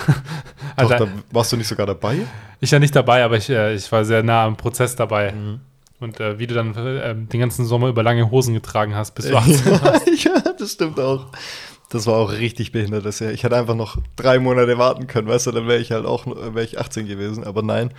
[0.77, 2.19] Doch, da warst du nicht sogar dabei?
[2.61, 5.33] ich ja nicht dabei, aber ich, äh, ich war sehr nah am Prozess dabei.
[5.33, 5.59] Mhm.
[5.99, 9.27] Und äh, wie du dann äh, den ganzen Sommer über lange Hosen getragen hast, bis
[9.27, 9.57] du 18
[10.17, 11.27] ja, das stimmt auch.
[11.89, 13.05] Das war auch richtig behindert.
[13.05, 13.31] Das Jahr.
[13.31, 16.25] Ich hätte einfach noch drei Monate warten können, weißt du, dann wäre ich halt auch
[16.27, 17.43] wäre ich 18 gewesen.
[17.43, 17.91] Aber nein,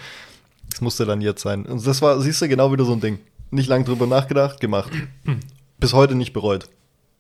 [0.73, 1.67] es musste dann jetzt sein.
[1.67, 3.19] Und das war, siehst du, genau wieder so ein Ding.
[3.51, 4.91] Nicht lang drüber nachgedacht, gemacht.
[5.79, 6.69] Bis heute nicht bereut.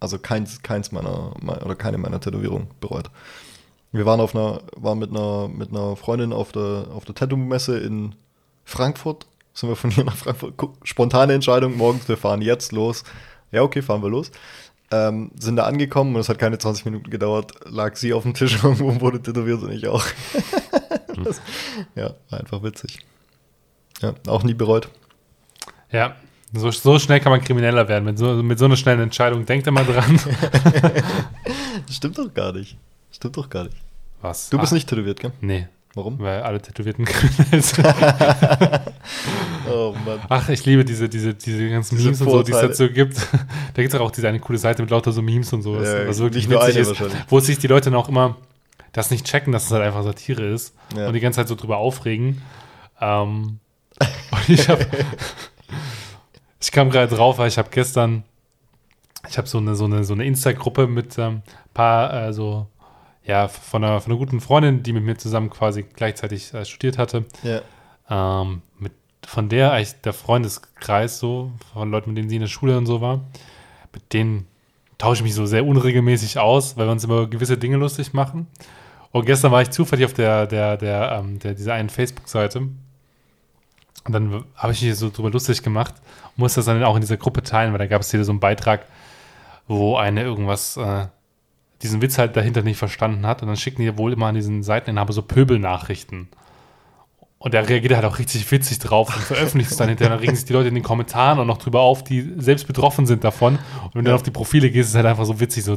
[0.00, 3.10] Also keins, keins meiner, me- oder keine meiner Tätowierungen bereut.
[3.90, 7.78] Wir waren auf einer, waren mit einer, mit einer Freundin auf der, auf der Tattoo-Messe
[7.78, 8.14] in
[8.64, 9.26] Frankfurt.
[9.54, 10.54] Sind wir von hier nach Frankfurt.
[10.84, 13.02] Spontane Entscheidung, morgens, wir fahren jetzt los.
[13.50, 14.30] Ja, okay, fahren wir los.
[14.90, 18.34] Ähm, sind da angekommen und es hat keine 20 Minuten gedauert, lag sie auf dem
[18.34, 20.04] Tisch irgendwo und wurde tätowiert und ich auch.
[21.24, 21.40] das,
[21.94, 23.00] ja, war einfach witzig.
[24.00, 24.88] Ja, auch nie bereut.
[25.90, 26.16] Ja,
[26.52, 28.04] so, so schnell kann man krimineller werden.
[28.04, 29.44] Mit so, mit so einer schnellen Entscheidung.
[29.46, 30.18] Denkt immer dran.
[31.86, 32.76] Das stimmt doch gar nicht.
[33.10, 33.76] Stimmt doch gar nicht.
[34.20, 34.48] Was?
[34.50, 35.32] Du bist Ah, nicht tätowiert, gell?
[35.40, 36.18] Nee, Warum?
[36.18, 37.86] weil alle Tätowierten kriminell sind.
[39.70, 40.18] Oh Mann.
[40.30, 42.68] Ach, ich liebe diese, diese, diese ganzen Diese Memes und so, die es Vorurteile.
[42.68, 43.16] dazu gibt.
[43.74, 46.08] Da gibt es auch diese eine coole Seite mit lauter so Memes und sowas, Ja,
[46.08, 47.18] was wirklich witzig ist, wahrscheinlich.
[47.28, 48.36] wo sich die Leute dann auch immer
[48.92, 51.06] das nicht checken, dass es halt einfach Satire ist Ja.
[51.08, 52.40] und die ganze Zeit so drüber aufregen.
[53.00, 53.60] Ähm,
[54.30, 54.86] und ich habe
[56.60, 58.24] ich kam gerade drauf, weil ich habe gestern
[59.28, 61.42] ich habe so eine, so eine, so eine Insta-Gruppe mit ein ähm,
[61.74, 62.66] paar, äh, so,
[63.24, 66.98] ja, von einer, von einer guten Freundin, die mit mir zusammen quasi gleichzeitig äh, studiert
[66.98, 67.24] hatte.
[67.42, 67.62] Ja.
[68.10, 68.92] Ähm, mit,
[69.26, 72.86] von der eigentlich der Freundeskreis so, von Leuten, mit denen sie in der Schule und
[72.86, 73.20] so war,
[73.92, 74.46] mit denen
[74.98, 78.46] tausche ich mich so sehr unregelmäßig aus, weil wir uns immer gewisse Dinge lustig machen.
[79.10, 82.68] Und gestern war ich zufällig auf der, der, der, ähm, der dieser einen Facebook-Seite.
[84.08, 85.94] Und dann habe ich mich so drüber lustig gemacht
[86.24, 88.32] und musste das dann auch in dieser Gruppe teilen, weil da gab es hier so
[88.32, 88.86] einen Beitrag,
[89.66, 91.08] wo eine irgendwas, äh,
[91.82, 93.42] diesen Witz halt dahinter nicht verstanden hat.
[93.42, 96.28] Und dann schicken die wohl immer an diesen Seiteninhaber so Pöbelnachrichten.
[97.38, 100.16] Und der reagiert halt auch richtig witzig drauf und veröffentlicht es dann hinterher.
[100.16, 103.04] Dann regen sich die Leute in den Kommentaren auch noch drüber auf, die selbst betroffen
[103.04, 103.56] sind davon.
[103.84, 105.64] Und wenn du dann auf die Profile gehst, ist es halt einfach so witzig.
[105.64, 105.76] So,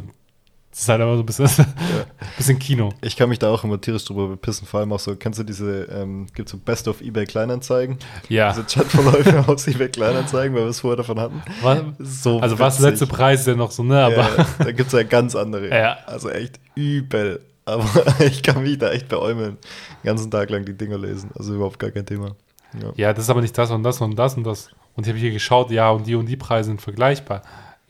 [0.71, 1.65] das ist halt einfach so ein bisschen,
[2.37, 2.93] bisschen Kino.
[3.01, 5.43] Ich kann mich da auch immer tierisch drüber bepissen, vor allem auch so, kennst du
[5.43, 7.97] diese, ähm, gibt so Best of eBay Kleinanzeigen?
[8.29, 8.53] Ja.
[8.53, 11.41] Diese Chatverläufe aus eBay Kleinanzeigen, weil wir es vorher davon hatten.
[11.61, 13.05] Was, So also was der letzte.
[13.05, 14.01] Preis ja noch so, ne?
[14.01, 15.69] Aber Ja, da gibt es ja ganz andere.
[15.69, 15.97] Ja.
[16.05, 17.41] Also echt übel.
[17.65, 17.85] Aber
[18.19, 19.57] ich kann mich da echt beäumeln.
[20.03, 21.31] Den ganzen Tag lang die Dinger lesen.
[21.37, 22.35] Also überhaupt gar kein Thema.
[22.81, 22.93] Ja.
[22.95, 24.69] ja, das ist aber nicht das und das und das und das.
[24.95, 27.41] Und ich habe hier geschaut, ja, und die und die Preise sind vergleichbar.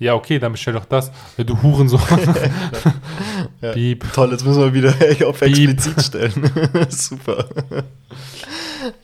[0.02, 1.12] Ja, okay, dann bestell doch das.
[1.38, 2.02] Ja, du Hurensohn.
[3.62, 3.74] Ja.
[3.74, 4.12] Piep.
[4.14, 4.90] Toll, jetzt müssen wir wieder
[5.28, 5.70] auf Piep.
[5.70, 6.52] explizit stellen.
[6.90, 7.46] Super.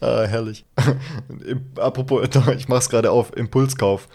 [0.01, 0.65] ah, herrlich.
[1.75, 4.07] Apropos, ich mach's gerade auf, Impulskauf.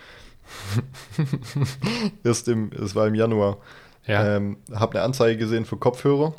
[2.25, 3.59] Erst im, es war im Januar.
[4.09, 4.37] Ja.
[4.37, 6.35] Ähm, hab eine Anzeige gesehen für Kopfhörer.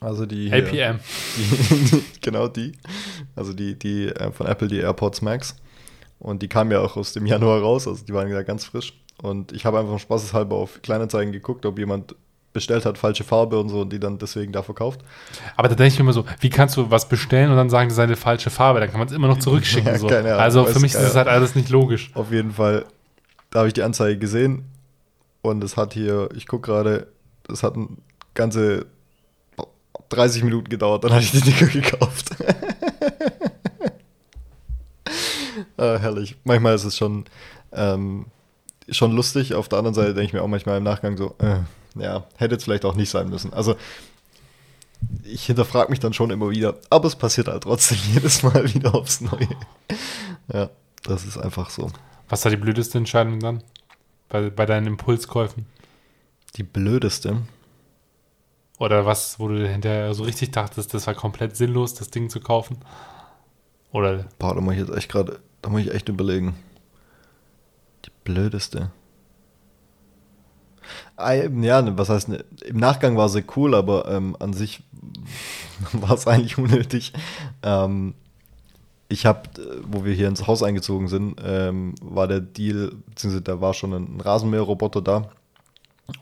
[0.00, 0.50] Also die.
[0.50, 1.00] APM.
[1.36, 2.72] Die, genau die.
[3.34, 5.56] Also die, die äh, von Apple, die AirPods Max.
[6.18, 8.94] Und die kamen ja auch aus dem Januar raus, also die waren ja ganz frisch.
[9.22, 12.14] Und ich habe einfach spaßeshalber auf Kleinanzeigen geguckt, ob jemand
[12.52, 15.02] bestellt hat, falsche Farbe und so, und die dann deswegen da verkauft.
[15.56, 17.90] Aber da denke ich mir immer so, wie kannst du was bestellen und dann sagen,
[17.90, 18.80] das sei eine falsche Farbe?
[18.80, 19.86] Dann kann man es immer noch zurückschicken.
[19.92, 20.08] Ja, so.
[20.08, 22.10] Ahnung, also für mich ist das halt alles nicht logisch.
[22.14, 22.86] Auf jeden Fall,
[23.50, 24.64] da habe ich die Anzeige gesehen
[25.42, 27.08] und es hat hier, ich gucke gerade,
[27.50, 27.74] es hat
[28.34, 28.86] ganze
[30.08, 32.30] 30 Minuten gedauert, dann hatte ich die Dinger gekauft.
[35.76, 36.36] Ah, herrlich.
[36.44, 37.24] Manchmal ist es schon,
[37.72, 38.26] ähm,
[38.88, 39.54] schon lustig.
[39.54, 41.58] Auf der anderen Seite denke ich mir auch manchmal im Nachgang so, äh,
[42.00, 43.52] ja, hätte jetzt vielleicht auch nicht sein müssen.
[43.52, 43.76] Also,
[45.24, 48.94] ich hinterfrage mich dann schon immer wieder, aber es passiert halt trotzdem jedes Mal wieder
[48.94, 49.48] aufs Neue.
[50.52, 50.70] ja,
[51.02, 51.90] das ist einfach so.
[52.28, 53.62] Was war die blödeste Entscheidung dann?
[54.28, 55.66] Bei, bei deinen Impulskäufen?
[56.56, 57.42] Die blödeste.
[58.78, 62.40] Oder was, wo du hinterher so richtig dachtest, das war komplett sinnlos, das Ding zu
[62.40, 62.78] kaufen?
[63.96, 64.26] Oder.
[64.38, 66.54] Boah, da muss ich jetzt echt gerade, da muss ich echt überlegen.
[68.04, 68.90] Die blödeste.
[71.16, 74.82] Ah, ja, ne, was heißt, ne, im Nachgang war sie cool, aber ähm, an sich
[75.92, 77.14] war es eigentlich unnötig.
[77.62, 78.12] Ähm,
[79.08, 79.48] ich habe,
[79.84, 83.94] wo wir hier ins Haus eingezogen sind, ähm, war der Deal, beziehungsweise da war schon
[83.94, 85.30] ein Rasenmäherroboter da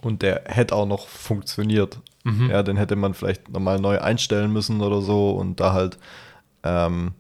[0.00, 1.98] und der hätte auch noch funktioniert.
[2.22, 2.50] Mhm.
[2.50, 5.98] Ja, den hätte man vielleicht nochmal neu einstellen müssen oder so und da halt,
[6.62, 7.14] ähm,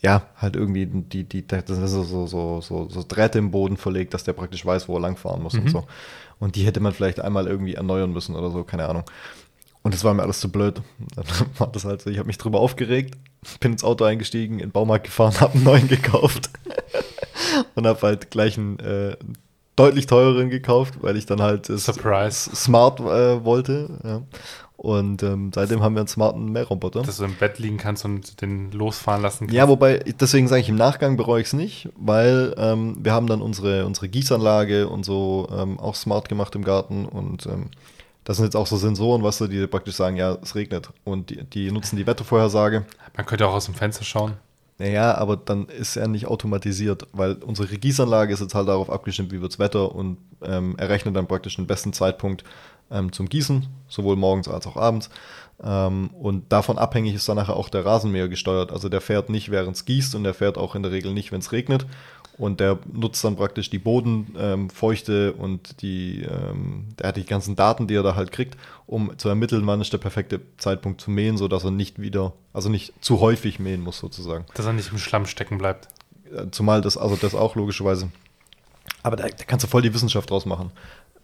[0.00, 3.76] ja, halt irgendwie die, die, das ist so, so, so, so, so Drähte im Boden
[3.76, 5.62] verlegt, dass der praktisch weiß, wo er langfahren muss mhm.
[5.62, 5.84] und so.
[6.38, 9.04] Und die hätte man vielleicht einmal irgendwie erneuern müssen oder so, keine Ahnung.
[9.82, 10.82] Und das war mir alles zu blöd.
[11.16, 11.26] Dann
[11.58, 13.16] war das halt so, ich habe mich drüber aufgeregt,
[13.60, 16.50] bin ins Auto eingestiegen, in den Baumarkt gefahren, habe einen neuen gekauft.
[17.74, 19.16] und habe halt gleich einen äh,
[19.74, 22.54] deutlich teureren gekauft, weil ich dann halt Surprise.
[22.54, 23.98] smart äh, wollte.
[24.04, 24.22] Ja.
[24.78, 27.02] Und ähm, seitdem haben wir einen smarten Mähroboter.
[27.02, 29.54] Dass du im Bett liegen kannst und den losfahren lassen kannst.
[29.54, 33.26] Ja, wobei, deswegen sage ich, im Nachgang bereue ich es nicht, weil ähm, wir haben
[33.26, 37.70] dann unsere, unsere Gießanlage und so ähm, auch smart gemacht im Garten und ähm,
[38.22, 40.90] das sind jetzt auch so Sensoren, weißt du, die praktisch sagen, ja, es regnet.
[41.02, 42.84] Und die, die nutzen die Wettervorhersage.
[43.16, 44.34] Man könnte auch aus dem Fenster schauen.
[44.78, 49.32] Naja, aber dann ist er nicht automatisiert, weil unsere Gießanlage ist jetzt halt darauf abgestimmt,
[49.32, 52.44] wie wirds Wetter und ähm, errechnet dann praktisch den besten Zeitpunkt
[52.90, 55.10] ähm, zum Gießen, sowohl morgens als auch abends.
[55.62, 58.72] Ähm, und davon abhängig ist dann nachher auch der Rasenmäher gesteuert.
[58.72, 61.32] Also der fährt nicht, während es gießt und der fährt auch in der Regel nicht,
[61.32, 61.86] wenn es regnet.
[62.38, 67.56] Und der nutzt dann praktisch die Bodenfeuchte ähm, und die, ähm, der hat die ganzen
[67.56, 71.10] Daten, die er da halt kriegt, um zu ermitteln, wann ist der perfekte Zeitpunkt zu
[71.10, 74.46] mähen, sodass er nicht wieder, also nicht zu häufig mähen muss sozusagen.
[74.54, 75.88] Dass er nicht im Schlamm stecken bleibt.
[76.32, 78.08] Äh, zumal das, also das auch logischerweise.
[79.02, 80.70] Aber da, da kannst du voll die Wissenschaft draus machen.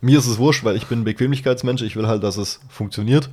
[0.04, 1.82] Mir ist es wurscht, weil ich bin ein Bequemlichkeitsmensch.
[1.82, 3.30] Ich will halt, dass es funktioniert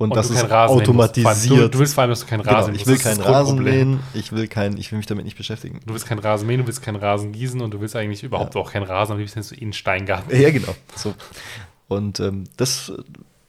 [0.00, 1.60] und, und das ist automatisiert.
[1.60, 3.62] Du, du, willst vor allem, dass du keinen genau, Rasen genau, Ich will keinen Rasen
[3.62, 5.80] mähen, ich will, kein, ich will mich damit nicht beschäftigen.
[5.84, 8.54] Du willst keinen Rasen mähen, du willst keinen Rasen gießen und du willst eigentlich überhaupt
[8.54, 8.62] ja.
[8.62, 10.34] auch keinen Rasen, aber liebst du in Steingarten.
[10.34, 10.74] Ja, genau.
[10.96, 11.14] So.
[11.88, 12.92] Und ähm, das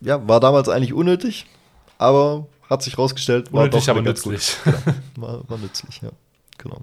[0.02, 1.46] ja, war damals eigentlich unnötig,
[1.98, 4.58] aber hat sich rausgestellt, war unnötig, doch aber nützlich.
[4.64, 4.74] Gut.
[4.74, 6.10] Ja, war, war nützlich, ja.
[6.58, 6.82] Genau.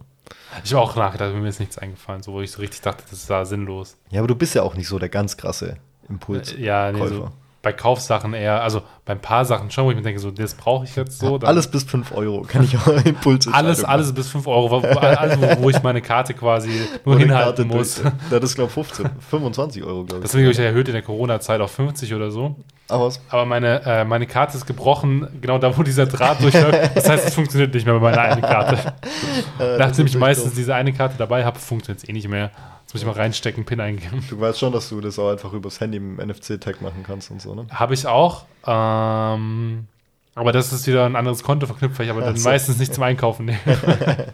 [0.64, 3.29] Ich habe auch nachgedacht, mir ist nichts eingefallen, so wo ich so richtig dachte, das
[3.29, 3.97] war sinnlos.
[4.11, 5.77] Ja, aber du bist ja auch nicht so der ganz krasse
[6.09, 6.55] Impuls.
[6.57, 10.03] Ja, nee, so bei Kaufsachen eher, also bei ein paar Sachen schon, wo ich mir
[10.03, 11.38] denke, so, das brauche ich jetzt so.
[11.38, 15.38] alles bis 5 Euro kann ich auch Impulse Alles, alles bis 5 Euro, wo, alles,
[15.40, 16.68] wo, wo, ich meine Karte quasi
[17.05, 18.01] nur meine hinhalten Karte muss.
[18.01, 20.23] Durch, das ist, glaube ich, 15, 25 Euro, glaube ich.
[20.23, 22.55] Das habe ich erhöht in der Corona-Zeit auf 50 oder so.
[22.88, 23.21] Aber was?
[23.29, 26.97] Aber meine, äh, meine Karte ist gebrochen, genau da, wo dieser Draht durchläuft.
[26.97, 28.79] Das heißt, es funktioniert nicht mehr bei meiner einen Karte.
[29.61, 32.51] äh, Nachdem ich meistens diese eine Karte dabei habe, funktioniert es eh nicht mehr.
[32.88, 34.24] Jetzt muss ich mal reinstecken, PIN eingeben.
[34.31, 37.42] Du weißt schon, dass du das auch einfach übers Handy im NFC-Tag machen kannst und
[37.42, 37.66] so, ne?
[37.70, 38.46] Habe ich auch.
[38.66, 39.87] Ähm,
[40.35, 42.48] aber das ist wieder ein anderes Konto verknüpft, weil ich aber dann so.
[42.48, 43.59] meistens nicht zum Einkaufen nehme.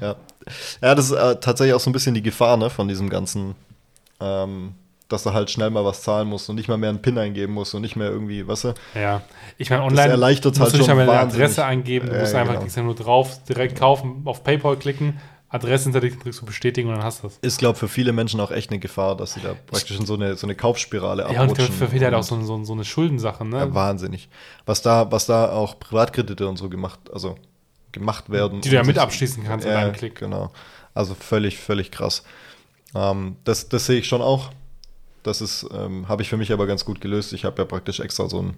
[0.00, 0.14] ja.
[0.80, 3.56] ja, das ist äh, tatsächlich auch so ein bisschen die Gefahr ne, von diesem ganzen,
[4.20, 4.74] ähm,
[5.08, 7.54] dass du halt schnell mal was zahlen musst und nicht mal mehr einen PIN eingeben
[7.54, 8.74] musst und nicht mehr irgendwie, weißt du?
[8.94, 9.22] Ja,
[9.58, 12.64] ich meine, online erleichtert musst halt du nicht mal eine Adresse eingeben, du musst einfach
[12.64, 12.84] genau.
[12.84, 15.18] nur drauf, direkt kaufen, auf PayPal klicken
[15.52, 17.38] Adresse hinterlegt, drückst du bestätigen und dann hast du das.
[17.42, 20.06] Ist, glaube ich, für viele Menschen auch echt eine Gefahr, dass sie da praktisch in
[20.06, 21.56] so eine, so eine Kaufspirale abrutschen.
[21.56, 23.58] Ja, und für viele halt auch so, so, so eine Schuldensache, ne?
[23.58, 24.28] Ja, wahnsinnig.
[24.64, 27.36] Was da, was da auch Privatkredite und so gemacht, also
[27.90, 28.60] gemacht werden.
[28.60, 30.14] Die du ja mit abschließen kannst ja, in einem Klick.
[30.20, 30.52] Genau.
[30.94, 32.22] Also völlig, völlig krass.
[32.94, 34.50] Ähm, das, das sehe ich schon auch.
[35.24, 37.32] Das ist, ähm, habe ich für mich aber ganz gut gelöst.
[37.32, 38.56] Ich habe ja praktisch extra so ein,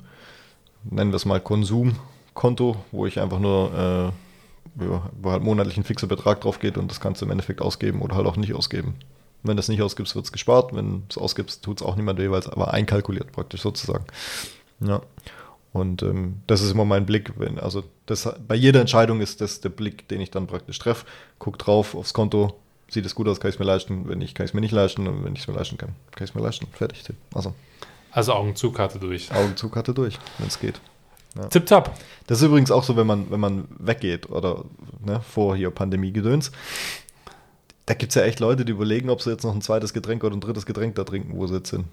[0.85, 4.32] nennen wir es mal Konsumkonto, wo ich einfach nur äh,
[4.75, 8.01] wo halt monatlich ein fixer Betrag drauf geht und das kannst du im Endeffekt ausgeben
[8.01, 8.95] oder halt auch nicht ausgeben.
[9.43, 10.75] Wenn du es nicht ausgibst, wird es gespart.
[10.75, 14.05] Wenn du es ausgibst, tut es auch niemand jeweils, aber einkalkuliert praktisch sozusagen.
[14.81, 15.03] Ja.
[15.73, 17.33] Und ähm, das ist immer mein Blick.
[17.39, 21.07] Wenn, also das, bei jeder Entscheidung ist das der Blick, den ich dann praktisch treffe.
[21.39, 24.09] Guck drauf aufs Konto, sieht es gut aus, kann ich es mir leisten.
[24.09, 25.09] Wenn nicht, kann ich es mir nicht leisten.
[25.09, 26.67] Und wenn ich es mir leisten kann, kann ich es mir leisten.
[26.73, 27.03] Fertig.
[27.35, 27.55] Also,
[28.11, 29.33] also Augen zu, Karte durch.
[29.33, 30.81] Augen zu, Karte durch, wenn es geht.
[31.37, 31.47] Ja.
[31.47, 31.95] Tipptopp.
[32.27, 34.65] Das ist übrigens auch so, wenn man, wenn man weggeht oder
[35.05, 36.53] ne, vor hier Pandemie-Gedöns.
[37.87, 40.23] Da gibt es ja echt Leute, die überlegen, ob sie jetzt noch ein zweites Getränk
[40.25, 41.87] oder ein drittes Getränk da trinken, wo sie jetzt sind.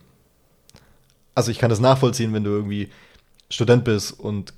[1.35, 2.89] Also ich kann das nachvollziehen, wenn du irgendwie
[3.49, 4.53] Student bist und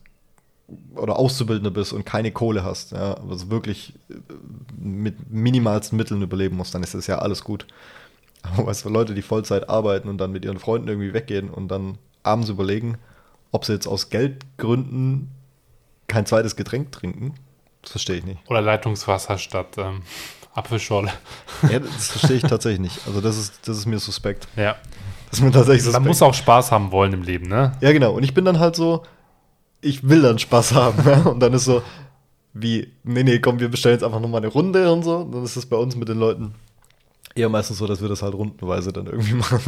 [0.95, 4.13] oder Auszubildender bist und keine Kohle hast, ja, also wirklich äh,
[4.79, 7.67] mit minimalsten Mitteln überleben musst, dann ist das ja alles gut.
[8.41, 11.67] Aber weißt du, Leute, die Vollzeit arbeiten und dann mit ihren Freunden irgendwie weggehen und
[11.67, 12.97] dann abends überlegen,
[13.51, 15.31] ob sie jetzt aus Geldgründen
[16.07, 17.35] kein zweites Getränk trinken,
[17.81, 18.39] das verstehe ich nicht.
[18.49, 20.01] Oder Leitungswasser statt ähm,
[20.53, 21.11] Apfelschorle.
[21.69, 22.99] Ja, das verstehe ich tatsächlich nicht.
[23.07, 24.47] Also das ist, das ist mir suspekt.
[24.55, 24.75] Ja.
[25.29, 26.07] Das ist mir tatsächlich Man suspekt.
[26.07, 27.71] muss auch Spaß haben wollen im Leben, ne?
[27.79, 28.11] Ja, genau.
[28.13, 29.03] Und ich bin dann halt so,
[29.79, 31.03] ich will dann Spaß haben.
[31.09, 31.21] Ja?
[31.21, 31.81] Und dann ist so,
[32.53, 35.23] wie, nee, nee, komm, wir bestellen jetzt einfach nochmal eine Runde und so.
[35.23, 36.53] Dann ist es bei uns mit den Leuten
[37.35, 39.61] eher meistens so, dass wir das halt rundenweise dann irgendwie machen.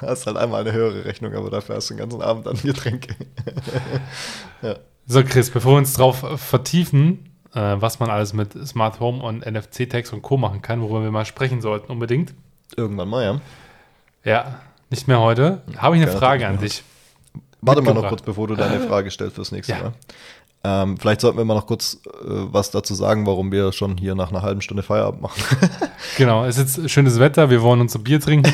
[0.00, 3.14] hast halt einmal eine höhere Rechnung, aber dafür hast du den ganzen Abend dann Getränke.
[5.10, 9.46] So, Chris, bevor wir uns drauf vertiefen, äh, was man alles mit Smart Home und
[9.46, 10.36] NFC-Tags und Co.
[10.36, 12.34] machen kann, worüber wir mal sprechen sollten unbedingt.
[12.76, 13.40] Irgendwann mal, ja.
[14.22, 15.62] Ja, nicht mehr heute.
[15.78, 16.82] Habe ich eine Frage an dich.
[17.62, 19.78] Warte mal noch kurz, bevor du deine Frage stellst fürs nächste Ja.
[19.80, 19.92] Mal.
[20.64, 24.16] Ähm, vielleicht sollten wir mal noch kurz äh, was dazu sagen, warum wir schon hier
[24.16, 25.40] nach einer halben Stunde Feierabend machen.
[26.16, 28.52] Genau, es ist jetzt schönes Wetter, wir wollen uns ein Bier trinken.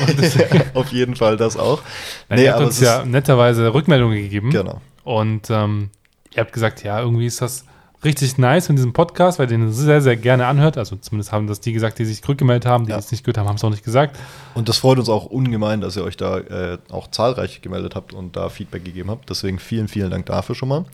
[0.73, 1.81] Auf jeden Fall das auch.
[2.29, 4.51] Nein, ihr habt uns ja netterweise Rückmeldungen gegeben.
[4.51, 4.81] Genau.
[5.03, 5.89] Und ähm,
[6.35, 7.65] ihr habt gesagt, ja, irgendwie ist das
[8.05, 10.77] richtig nice mit diesem Podcast, weil den sehr, sehr gerne anhört.
[10.77, 12.85] Also zumindest haben das die gesagt, die sich zurückgemeldet haben.
[12.85, 12.97] Die, Ja.
[12.97, 14.17] es nicht gehört haben, haben es auch nicht gesagt.
[14.53, 18.13] Und das freut uns auch ungemein, dass ihr euch da äh, auch zahlreich gemeldet habt
[18.13, 19.29] und da Feedback gegeben habt.
[19.29, 20.85] Deswegen vielen, vielen Dank dafür schon mal.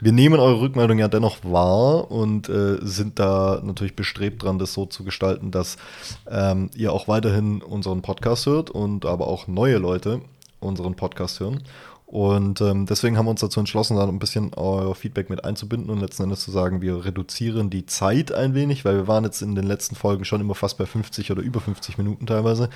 [0.00, 4.72] Wir nehmen eure Rückmeldung ja dennoch wahr und äh, sind da natürlich bestrebt dran, das
[4.72, 5.76] so zu gestalten, dass
[6.30, 10.20] ähm, ihr auch weiterhin unseren Podcast hört und aber auch neue Leute
[10.60, 11.62] unseren Podcast hören.
[12.12, 15.88] Und ähm, deswegen haben wir uns dazu entschlossen, da ein bisschen euer Feedback mit einzubinden
[15.88, 19.40] und letzten Endes zu sagen, wir reduzieren die Zeit ein wenig, weil wir waren jetzt
[19.40, 22.68] in den letzten Folgen schon immer fast bei 50 oder über 50 Minuten teilweise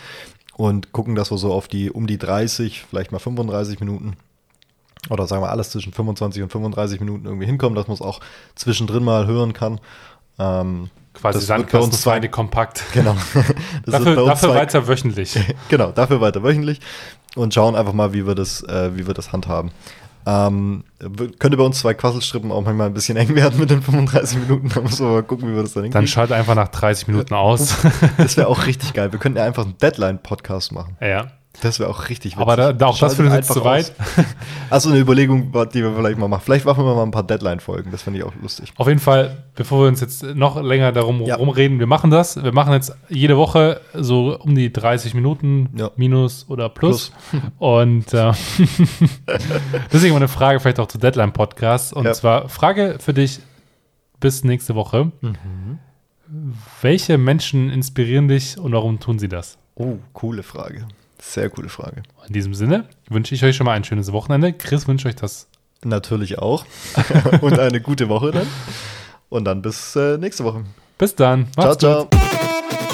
[0.54, 4.14] und gucken, dass wir so auf die um die 30, vielleicht mal 35 Minuten
[5.10, 8.20] oder sagen wir alles zwischen 25 und 35 Minuten irgendwie hinkommen, dass man es auch
[8.54, 9.80] zwischendrin mal hören kann.
[10.38, 12.84] Ähm, Quasi Sandkastenfeinde kompakt.
[12.94, 13.16] Genau.
[13.86, 15.38] Dafür dafür weiter wöchentlich.
[15.68, 16.80] genau, dafür weiter wöchentlich
[17.36, 19.70] und schauen einfach mal, wie wir das, äh, wie wir das handhaben.
[20.28, 20.82] Ähm,
[21.38, 24.68] könnte bei uns zwei Quasselstrippen auch manchmal ein bisschen eng werden mit den 35 Minuten.
[24.74, 26.08] Da müssen wir mal gucken, wie wir das dann Dann hinkriegen.
[26.08, 27.76] schalt einfach nach 30 Minuten aus.
[28.18, 29.12] Das wäre auch richtig geil.
[29.12, 30.96] Wir könnten ja einfach einen Deadline-Podcast machen.
[31.00, 31.26] ja.
[31.62, 32.42] Das wäre auch richtig witzig.
[32.42, 33.92] Aber da, da auch das Schaltet führt uns zu weit.
[34.70, 36.42] Also eine Überlegung, die wir vielleicht mal machen.
[36.44, 37.90] Vielleicht machen wir mal ein paar Deadline-Folgen.
[37.90, 38.72] Das finde ich auch lustig.
[38.76, 41.36] Auf jeden Fall, bevor wir uns jetzt noch länger darum Ja.
[41.36, 42.42] rumreden, wir machen das.
[42.42, 45.90] Wir machen jetzt jede Woche so um die 30 Minuten Ja.
[45.96, 47.12] minus oder plus.
[47.58, 48.32] Und äh,
[49.92, 51.92] deswegen mal eine Frage vielleicht auch zu Deadline Podcast.
[51.92, 52.12] Und Ja.
[52.12, 53.40] zwar Frage für dich
[54.20, 55.10] bis nächste Woche.
[55.20, 55.78] Mhm.
[56.82, 59.58] Welche Menschen inspirieren dich und warum tun sie das?
[59.76, 60.86] Oh, coole Frage.
[61.20, 62.02] Sehr coole Frage.
[62.26, 64.52] In diesem Sinne wünsche ich euch schon mal ein schönes Wochenende.
[64.52, 65.48] Chris wünscht euch das.
[65.84, 66.64] Natürlich auch.
[67.40, 68.46] und eine gute Woche dann.
[69.28, 70.64] Und dann bis äh, nächste Woche.
[70.98, 71.46] Bis dann.
[71.52, 72.08] Ciao, Macht's gut.
[72.10, 72.85] ciao.